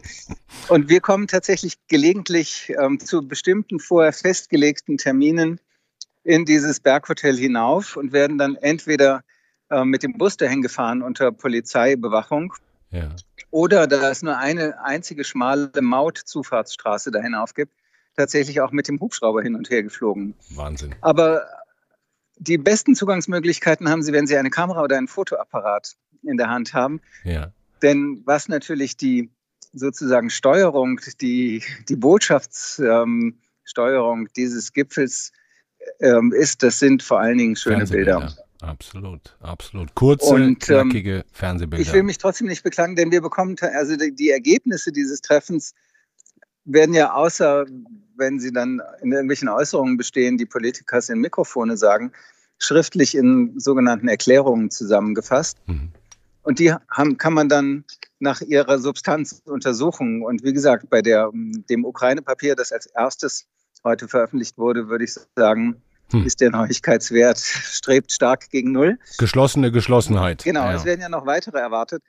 Und 0.67 0.89
wir 0.89 1.01
kommen 1.01 1.27
tatsächlich 1.27 1.75
gelegentlich 1.87 2.71
ähm, 2.79 2.99
zu 2.99 3.27
bestimmten 3.27 3.79
vorher 3.79 4.13
festgelegten 4.13 4.97
Terminen 4.97 5.59
in 6.23 6.45
dieses 6.45 6.79
Berghotel 6.79 7.35
hinauf 7.35 7.97
und 7.97 8.13
werden 8.13 8.37
dann 8.37 8.55
entweder 8.55 9.23
äh, 9.69 9.83
mit 9.83 10.03
dem 10.03 10.17
Bus 10.17 10.37
dahin 10.37 10.61
gefahren 10.61 11.01
unter 11.01 11.31
Polizeibewachung 11.31 12.53
ja. 12.91 13.15
oder 13.49 13.87
da 13.87 14.09
es 14.09 14.21
nur 14.21 14.37
eine 14.37 14.83
einzige 14.83 15.23
schmale 15.23 15.71
Mautzufahrtsstraße 15.79 17.11
dahin 17.11 17.35
aufgibt, 17.35 17.73
tatsächlich 18.15 18.61
auch 18.61 18.71
mit 18.71 18.87
dem 18.87 18.99
Hubschrauber 18.99 19.41
hin 19.41 19.55
und 19.55 19.69
her 19.69 19.83
geflogen. 19.83 20.35
Wahnsinn. 20.49 20.95
Aber 21.01 21.45
die 22.37 22.57
besten 22.57 22.95
Zugangsmöglichkeiten 22.95 23.89
haben 23.89 24.03
Sie, 24.03 24.13
wenn 24.13 24.27
Sie 24.27 24.37
eine 24.37 24.49
Kamera 24.49 24.81
oder 24.81 24.97
einen 24.97 25.07
Fotoapparat 25.07 25.95
in 26.23 26.37
der 26.37 26.49
Hand 26.49 26.73
haben. 26.73 27.01
Ja. 27.23 27.51
Denn 27.81 28.21
was 28.25 28.47
natürlich 28.47 28.97
die 28.97 29.31
sozusagen 29.73 30.29
Steuerung, 30.29 30.99
die, 31.21 31.63
die 31.87 31.95
Botschaftssteuerung 31.95 34.19
ähm, 34.19 34.27
dieses 34.35 34.73
Gipfels 34.73 35.31
ähm, 35.99 36.33
ist, 36.33 36.63
das 36.63 36.79
sind 36.79 37.03
vor 37.03 37.19
allen 37.19 37.37
Dingen 37.37 37.55
schöne 37.55 37.85
Bilder. 37.85 38.33
Absolut, 38.61 39.35
absolut. 39.39 39.95
Kurze, 39.95 40.33
und, 40.33 40.41
ähm, 40.41 40.59
knackige 40.59 41.25
Fernsehbilder. 41.31 41.81
Ich 41.81 41.91
will 41.93 42.03
mich 42.03 42.19
trotzdem 42.19 42.47
nicht 42.47 42.63
beklagen, 42.63 42.95
denn 42.95 43.11
wir 43.11 43.21
bekommen, 43.21 43.55
also 43.59 43.95
die, 43.95 44.13
die 44.13 44.29
Ergebnisse 44.29 44.91
dieses 44.91 45.21
Treffens 45.21 45.73
werden 46.63 46.93
ja 46.93 47.13
außer, 47.13 47.65
wenn 48.15 48.39
sie 48.39 48.53
dann 48.53 48.81
in 49.01 49.11
irgendwelchen 49.11 49.49
Äußerungen 49.49 49.97
bestehen, 49.97 50.37
die 50.37 50.45
Politiker 50.45 50.99
in 51.09 51.19
Mikrofone 51.19 51.75
sagen, 51.75 52.11
schriftlich 52.59 53.15
in 53.15 53.59
sogenannten 53.59 54.07
Erklärungen 54.07 54.69
zusammengefasst. 54.69 55.57
Mhm. 55.65 55.91
Und 56.43 56.59
die 56.59 56.73
haben, 56.89 57.17
kann 57.17 57.33
man 57.33 57.49
dann 57.49 57.83
nach 58.19 58.41
ihrer 58.41 58.79
Substanz 58.79 59.41
untersuchen. 59.45 60.23
Und 60.23 60.43
wie 60.43 60.53
gesagt, 60.53 60.89
bei 60.89 61.01
der, 61.01 61.31
dem 61.33 61.85
Ukraine-Papier, 61.85 62.55
das 62.55 62.71
als 62.71 62.85
erstes 62.87 63.47
heute 63.83 64.07
veröffentlicht 64.07 64.57
wurde, 64.57 64.87
würde 64.87 65.03
ich 65.03 65.15
sagen, 65.35 65.81
hm. 66.13 66.25
ist 66.25 66.41
der 66.41 66.51
Neuigkeitswert, 66.51 67.37
strebt 67.39 68.11
stark 68.11 68.49
gegen 68.49 68.71
Null. 68.71 68.99
Geschlossene 69.17 69.71
Geschlossenheit. 69.71 70.43
Genau, 70.43 70.65
ja. 70.65 70.75
es 70.75 70.85
werden 70.85 71.01
ja 71.01 71.09
noch 71.09 71.25
weitere 71.25 71.59
erwartet. 71.59 72.03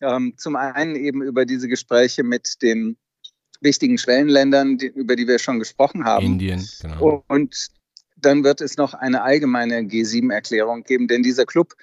Ähm, 0.00 0.34
zum 0.36 0.56
einen 0.56 0.94
eben 0.94 1.22
über 1.22 1.44
diese 1.44 1.68
Gespräche 1.68 2.22
mit 2.22 2.62
den 2.62 2.96
wichtigen 3.60 3.98
Schwellenländern, 3.98 4.78
die, 4.78 4.86
über 4.86 5.16
die 5.16 5.26
wir 5.26 5.38
schon 5.38 5.58
gesprochen 5.58 6.04
haben. 6.04 6.24
Indien, 6.24 6.66
genau. 6.80 7.24
Und 7.28 7.68
dann 8.16 8.44
wird 8.44 8.60
es 8.60 8.76
noch 8.76 8.94
eine 8.94 9.22
allgemeine 9.22 9.80
G7-Erklärung 9.80 10.84
geben, 10.84 11.08
denn 11.08 11.22
dieser 11.22 11.46
Club, 11.46 11.74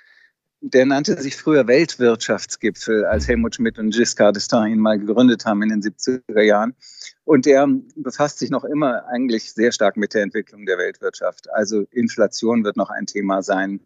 der 0.73 0.87
nannte 0.87 1.21
sich 1.21 1.35
früher 1.37 1.67
Weltwirtschaftsgipfel, 1.67 3.05
als 3.05 3.27
Helmut 3.27 3.55
Schmidt 3.55 3.77
und 3.77 3.91
Giscard 3.91 4.35
d'Estaing 4.35 4.71
ihn 4.71 4.79
mal 4.79 4.97
gegründet 4.97 5.45
haben 5.45 5.61
in 5.61 5.69
den 5.69 5.81
70er 5.81 6.41
Jahren. 6.41 6.73
Und 7.23 7.45
der 7.45 7.67
befasst 7.95 8.39
sich 8.39 8.49
noch 8.49 8.63
immer 8.63 9.05
eigentlich 9.07 9.53
sehr 9.53 9.71
stark 9.71 9.95
mit 9.95 10.15
der 10.15 10.23
Entwicklung 10.23 10.65
der 10.65 10.79
Weltwirtschaft. 10.79 11.51
Also 11.51 11.85
Inflation 11.91 12.63
wird 12.63 12.77
noch 12.77 12.89
ein 12.89 13.05
Thema 13.05 13.43
sein, 13.43 13.79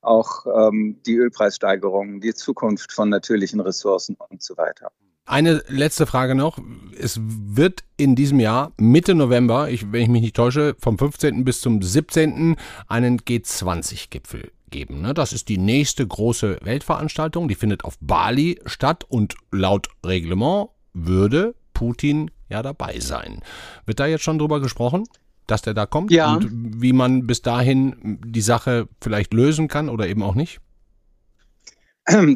auch 0.00 0.44
ähm, 0.46 1.00
die 1.06 1.14
Ölpreissteigerung, 1.14 2.20
die 2.20 2.34
Zukunft 2.34 2.92
von 2.92 3.08
natürlichen 3.08 3.60
Ressourcen 3.60 4.16
und 4.28 4.42
so 4.42 4.56
weiter. 4.56 4.90
Eine 5.24 5.62
letzte 5.68 6.06
Frage 6.06 6.34
noch. 6.34 6.58
Es 6.98 7.20
wird 7.20 7.84
in 7.96 8.16
diesem 8.16 8.40
Jahr 8.40 8.72
Mitte 8.76 9.14
November, 9.14 9.70
ich, 9.70 9.92
wenn 9.92 10.02
ich 10.02 10.08
mich 10.08 10.22
nicht 10.22 10.36
täusche, 10.36 10.74
vom 10.80 10.98
15. 10.98 11.44
bis 11.44 11.60
zum 11.60 11.80
17. 11.80 12.56
einen 12.88 13.20
G20-Gipfel 13.20 14.50
geben. 14.70 15.00
Ne? 15.02 15.14
Das 15.14 15.32
ist 15.32 15.48
die 15.48 15.58
nächste 15.58 16.06
große 16.06 16.58
Weltveranstaltung, 16.62 17.48
die 17.48 17.54
findet 17.54 17.84
auf 17.84 17.96
Bali 18.00 18.60
statt 18.66 19.04
und 19.08 19.34
laut 19.50 19.88
Reglement 20.04 20.68
würde 20.92 21.54
Putin 21.74 22.30
ja 22.48 22.62
dabei 22.62 23.00
sein. 23.00 23.42
Wird 23.86 24.00
da 24.00 24.06
jetzt 24.06 24.24
schon 24.24 24.38
drüber 24.38 24.60
gesprochen? 24.60 25.04
dass 25.48 25.62
der 25.62 25.74
da 25.74 25.86
kommt 25.86 26.12
ja. 26.12 26.34
und 26.34 26.46
wie 26.52 26.92
man 26.92 27.26
bis 27.26 27.42
dahin 27.42 28.20
die 28.22 28.42
Sache 28.42 28.86
vielleicht 29.00 29.32
lösen 29.34 29.66
kann 29.66 29.88
oder 29.88 30.06
eben 30.06 30.22
auch 30.22 30.34
nicht? 30.34 30.60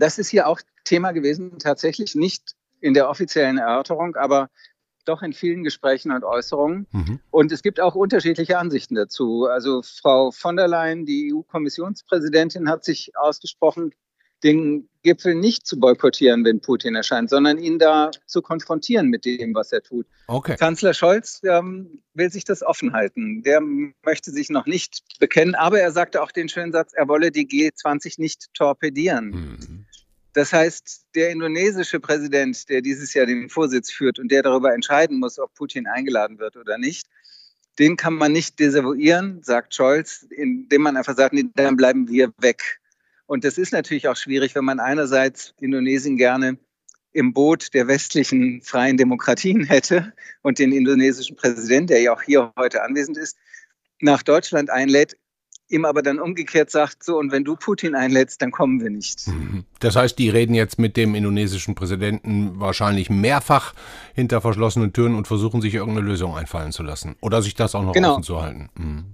Das 0.01 0.19
ist 0.19 0.29
hier 0.29 0.49
auch 0.49 0.61
Thema 0.85 1.13
gewesen, 1.13 1.59
tatsächlich 1.59 2.15
nicht 2.15 2.57
in 2.81 2.95
der 2.95 3.09
offiziellen 3.09 3.59
Erörterung, 3.59 4.17
aber 4.17 4.51
doch 5.05 5.23
in 5.23 5.33
vielen 5.33 5.65
Gesprächen 5.65 6.13
und 6.13 6.25
Äußerungen. 6.25 6.87
Mhm. 6.93 7.21
Und 7.31 7.53
es 7.53 7.63
gibt 7.63 7.81
auch 7.81 7.95
unterschiedliche 7.95 8.59
Ansichten 8.59 8.95
dazu. 8.95 9.47
Also 9.47 9.83
Frau 9.83 10.31
von 10.31 10.57
der 10.57 10.69
Leyen, 10.69 11.07
die 11.07 11.33
EU-Kommissionspräsidentin, 11.33 12.69
hat 12.69 12.85
sich 12.85 13.13
ausgesprochen, 13.17 13.93
den 14.43 14.89
Gipfel 15.03 15.35
nicht 15.35 15.67
zu 15.67 15.79
boykottieren, 15.79 16.45
wenn 16.45 16.61
Putin 16.61 16.95
erscheint, 16.95 17.31
sondern 17.31 17.59
ihn 17.59 17.79
da 17.79 18.11
zu 18.27 18.43
konfrontieren 18.43 19.09
mit 19.09 19.25
dem, 19.25 19.55
was 19.55 19.73
er 19.73 19.83
tut. 19.83 20.07
Okay. 20.27 20.57
Kanzler 20.57 20.95
Scholz 20.95 21.41
ähm, 21.45 22.03
will 22.15 22.31
sich 22.31 22.45
das 22.45 22.63
offen 22.63 22.93
halten. 22.93 23.43
Der 23.43 23.61
möchte 23.61 24.31
sich 24.31 24.51
noch 24.51 24.67
nicht 24.67 25.03
bekennen, 25.19 25.55
aber 25.55 25.81
er 25.81 25.93
sagte 25.93 26.23
auch 26.23 26.33
den 26.33 26.49
schönen 26.49 26.73
Satz, 26.73 26.93
er 26.93 27.09
wolle 27.09 27.31
die 27.31 27.47
G20 27.47 28.21
nicht 28.21 28.53
torpedieren. 28.55 29.31
Mhm. 29.31 29.87
Das 30.35 30.53
heißt, 30.53 31.07
der 31.15 31.31
indonesische 31.31 32.01
Präsident, 32.01 32.69
der 32.69 32.81
dieses 32.81 33.13
Jahr 33.13 33.27
den 33.27 33.51
Vorsitz 33.51 33.91
führt 33.91 34.19
und 34.19 34.31
der 34.31 34.43
darüber 34.43 34.73
entscheiden 34.73 35.19
muss, 35.19 35.39
ob 35.39 35.55
Putin 35.55 35.87
eingeladen 35.87 36.39
wird 36.39 36.57
oder 36.57 36.79
nicht, 36.79 37.07
den 37.79 37.97
kann 37.97 38.15
man 38.15 38.33
nicht 38.33 38.59
desavouieren, 38.59 39.43
sagt 39.43 39.75
Scholz, 39.75 40.27
indem 40.31 40.83
man 40.83 40.97
einfach 40.97 41.17
sagt, 41.17 41.35
nee, 41.35 41.45
dann 41.55 41.77
bleiben 41.77 42.09
wir 42.09 42.33
weg. 42.39 42.81
Und 43.27 43.45
das 43.45 43.59
ist 43.59 43.73
natürlich 43.73 44.09
auch 44.09 44.17
schwierig, 44.17 44.55
wenn 44.55 44.65
man 44.65 44.81
einerseits 44.81 45.55
Indonesien 45.61 46.17
gerne 46.17 46.59
im 47.13 47.33
Boot 47.33 47.75
der 47.75 47.89
westlichen 47.89 48.63
freien 48.63 48.97
Demokratien 48.97 49.65
hätte 49.65 50.13
und 50.43 50.59
den 50.59 50.73
indonesischen 50.73 51.37
Präsidenten, 51.37 51.89
der 51.89 52.01
ja 52.01 52.15
auch 52.15 52.23
hier 52.23 52.53
heute 52.59 52.83
anwesend 52.83 53.19
ist, 53.19 53.37
nach 54.01 54.23
Deutschland 54.23 54.71
einlädt, 54.71 55.17
ihm 55.73 55.85
aber 55.85 56.03
dann 56.03 56.21
umgekehrt 56.21 56.71
sagt, 56.71 57.03
so, 57.03 57.19
und 57.19 57.33
wenn 57.33 57.45
du 57.45 57.57
Putin 57.57 57.95
einlädst, 57.95 58.43
dann 58.43 58.51
kommen 58.51 58.81
wir 58.81 58.91
nicht. 58.91 59.27
Mhm. 59.27 59.65
Das 59.81 59.97
heißt, 59.97 60.19
die 60.19 60.29
reden 60.29 60.55
jetzt 60.55 60.79
mit 60.79 60.97
dem 60.97 61.15
indonesischen 61.15 61.75
Präsidenten 61.75 62.61
wahrscheinlich 62.61 63.11
mehrfach 63.11 63.75
hinter 64.15 64.41
verschlossenen 64.41 64.93
Türen 64.93 65.15
und 65.15 65.27
versuchen 65.27 65.61
sich 65.61 65.75
irgendeine 65.75 66.07
Lösung 66.07 66.37
einfallen 66.37 66.73
zu 66.73 66.83
lassen. 66.83 67.17
Oder 67.21 67.43
sich 67.43 67.55
das 67.55 67.75
auch 67.75 67.83
noch 67.83 67.93
genau. 67.93 68.13
offen 68.13 68.23
zu 68.23 68.41
halten. 68.41 68.69
Mhm. 68.77 69.05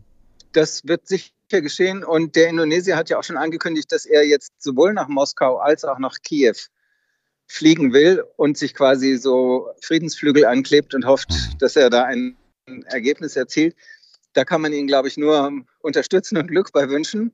Das 0.53 0.87
wird 0.87 1.07
sich 1.07 1.33
geschehen. 1.49 2.05
Und 2.05 2.37
der 2.37 2.49
Indonesier 2.49 2.97
hat 2.97 3.09
ja 3.09 3.19
auch 3.19 3.25
schon 3.25 3.37
angekündigt, 3.37 3.91
dass 3.93 4.05
er 4.05 4.27
jetzt 4.27 4.53
sowohl 4.59 4.93
nach 4.93 5.09
Moskau 5.09 5.59
als 5.59 5.85
auch 5.85 5.99
nach 5.99 6.19
Kiew 6.23 6.55
fliegen 7.47 7.93
will 7.93 8.23
und 8.37 8.59
sich 8.59 8.75
quasi 8.75 9.17
so 9.17 9.69
Friedensflügel 9.81 10.45
anklebt 10.45 10.95
und 10.95 11.07
hofft, 11.07 11.31
mhm. 11.31 11.59
dass 11.59 11.77
er 11.77 11.89
da 11.89 12.05
ein 12.05 12.37
Ergebnis 12.87 13.37
erzielt. 13.37 13.75
Da 14.39 14.45
kann 14.45 14.61
man 14.61 14.73
ihn, 14.73 14.87
glaube 14.87 15.09
ich, 15.09 15.17
nur 15.17 15.51
unterstützen 15.81 16.37
und 16.37 16.47
Glück 16.47 16.71
bei 16.73 16.89
wünschen. 16.89 17.33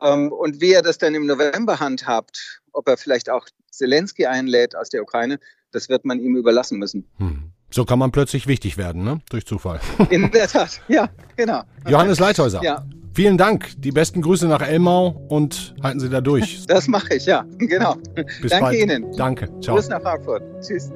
Ähm, 0.00 0.32
und 0.32 0.62
wie 0.62 0.72
er 0.72 0.80
das 0.80 0.96
dann 0.96 1.14
im 1.14 1.26
November 1.26 1.78
handhabt, 1.78 2.62
ob 2.72 2.88
er 2.88 2.96
vielleicht 2.96 3.28
auch 3.28 3.46
Zelensky 3.70 4.24
einlädt 4.24 4.74
aus 4.74 4.88
der 4.88 5.02
Ukraine, 5.02 5.40
das 5.72 5.90
wird 5.90 6.06
man 6.06 6.18
ihm 6.20 6.36
überlassen 6.36 6.78
müssen. 6.78 7.06
Hm. 7.18 7.52
So 7.70 7.84
kann 7.84 7.98
man 7.98 8.12
plötzlich 8.12 8.46
wichtig 8.46 8.78
werden, 8.78 9.04
ne? 9.04 9.20
Durch 9.28 9.44
Zufall. 9.44 9.78
In 10.08 10.30
der 10.30 10.48
Tat, 10.48 10.80
ja, 10.88 11.10
genau. 11.36 11.64
Johannes 11.86 12.18
Leithäuser. 12.18 12.62
Ja. 12.62 12.82
Vielen 13.12 13.36
Dank. 13.36 13.68
Die 13.76 13.92
besten 13.92 14.22
Grüße 14.22 14.48
nach 14.48 14.62
Elmau 14.62 15.26
und 15.28 15.74
halten 15.82 16.00
Sie 16.00 16.08
da 16.08 16.22
durch. 16.22 16.64
Das 16.66 16.88
mache 16.88 17.16
ich, 17.16 17.26
ja, 17.26 17.44
genau. 17.58 17.96
Bis 18.40 18.52
Danke 18.52 18.64
bald. 18.64 18.78
Ihnen. 18.78 19.16
Danke. 19.18 19.50
Ciao. 19.60 19.76
Grüß 19.76 19.90
nach 19.90 20.00
Frankfurt. 20.00 20.42
Tschüss. 20.62 20.90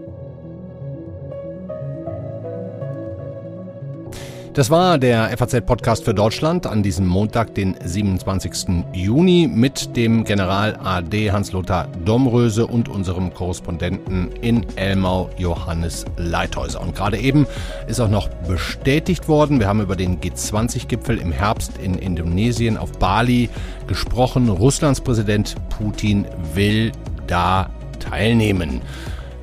Das 4.55 4.69
war 4.69 4.99
der 4.99 5.35
FAZ-Podcast 5.39 6.05
für 6.05 6.13
Deutschland 6.13 6.67
an 6.67 6.83
diesem 6.83 7.07
Montag, 7.07 7.55
den 7.55 7.75
27. 7.83 8.85
Juni, 8.93 9.49
mit 9.51 9.97
dem 9.97 10.25
General 10.25 10.77
AD 10.77 11.33
Hans-Lothar 11.33 11.89
Domröse 12.05 12.67
und 12.67 12.91
unserem 12.91 13.33
Korrespondenten 13.33 14.31
in 14.43 14.67
Elmau, 14.77 15.31
Johannes 15.39 16.05
Leithäuser. 16.19 16.83
Und 16.83 16.95
gerade 16.95 17.17
eben 17.17 17.47
ist 17.87 17.99
auch 17.99 18.11
noch 18.11 18.29
bestätigt 18.47 19.27
worden, 19.27 19.59
wir 19.59 19.69
haben 19.69 19.81
über 19.81 19.97
den 19.97 20.21
G20-Gipfel 20.21 21.17
im 21.17 21.33
Herbst 21.33 21.79
in 21.83 21.95
Indonesien 21.95 22.77
auf 22.77 22.93
Bali 22.99 23.49
gesprochen. 23.87 24.51
Russlands 24.51 25.01
Präsident 25.01 25.55
Putin 25.71 26.27
will 26.53 26.93
da 27.27 27.71
teilnehmen. 28.01 28.83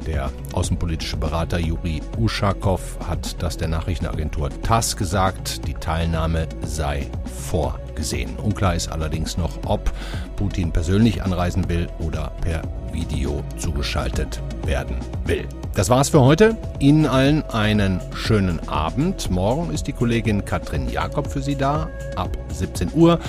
Der 0.06 0.32
außenpolitische 0.54 1.18
Berater 1.18 1.60
Juri 1.60 2.02
Uschakow 2.18 2.82
hat 3.08 3.42
das 3.42 3.58
der 3.58 3.68
Nachrichtenagentur 3.68 4.50
TASS 4.64 4.96
gesagt, 4.96 5.68
die 5.68 5.74
Teilnahme 5.74 6.48
sei 6.66 7.08
vorgesehen. 7.48 8.36
Unklar 8.38 8.76
ist 8.76 8.92
allerdings 8.92 9.38
noch, 9.38 9.52
ob 9.66 9.92
Putin 10.36 10.72
persönlich 10.72 11.22
anreisen 11.22 11.68
will 11.70 11.88
oder 12.00 12.32
per 12.42 12.62
Video 12.92 13.44
zugeschaltet 13.58 14.42
werden 14.66 14.98
will. 15.26 15.48
Das 15.76 15.90
war's 15.90 16.10
für 16.10 16.22
heute. 16.22 16.58
Ihnen 16.80 17.06
allen 17.06 17.44
einen 17.50 18.02
schönen 18.14 18.60
Abend. 18.68 19.30
Morgen 19.30 19.72
ist 19.72 19.88
die 19.88 19.94
Kollegin 19.94 20.44
Katrin 20.44 20.90
Jakob 20.90 21.28
für 21.28 21.42
Sie 21.42 21.56
da 21.56 21.90
ab 22.16 22.36
17 22.52 22.92
Uhr 22.94 23.20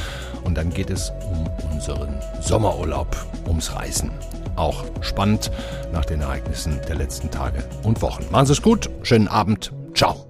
und 0.44 0.56
dann 0.56 0.70
geht 0.70 0.90
es 0.90 1.12
um 1.30 1.48
unseren 1.70 2.14
Sommerurlaub, 2.40 3.14
ums 3.46 3.74
Reisen 3.74 4.10
auch 4.60 4.84
spannend 5.00 5.50
nach 5.92 6.04
den 6.04 6.20
Ereignissen 6.20 6.80
der 6.88 6.96
letzten 6.96 7.30
Tage 7.30 7.64
und 7.82 8.02
Wochen. 8.02 8.24
Machen 8.30 8.46
Sie 8.46 8.52
es 8.52 8.62
gut, 8.62 8.90
schönen 9.02 9.28
Abend, 9.28 9.72
ciao. 9.94 10.29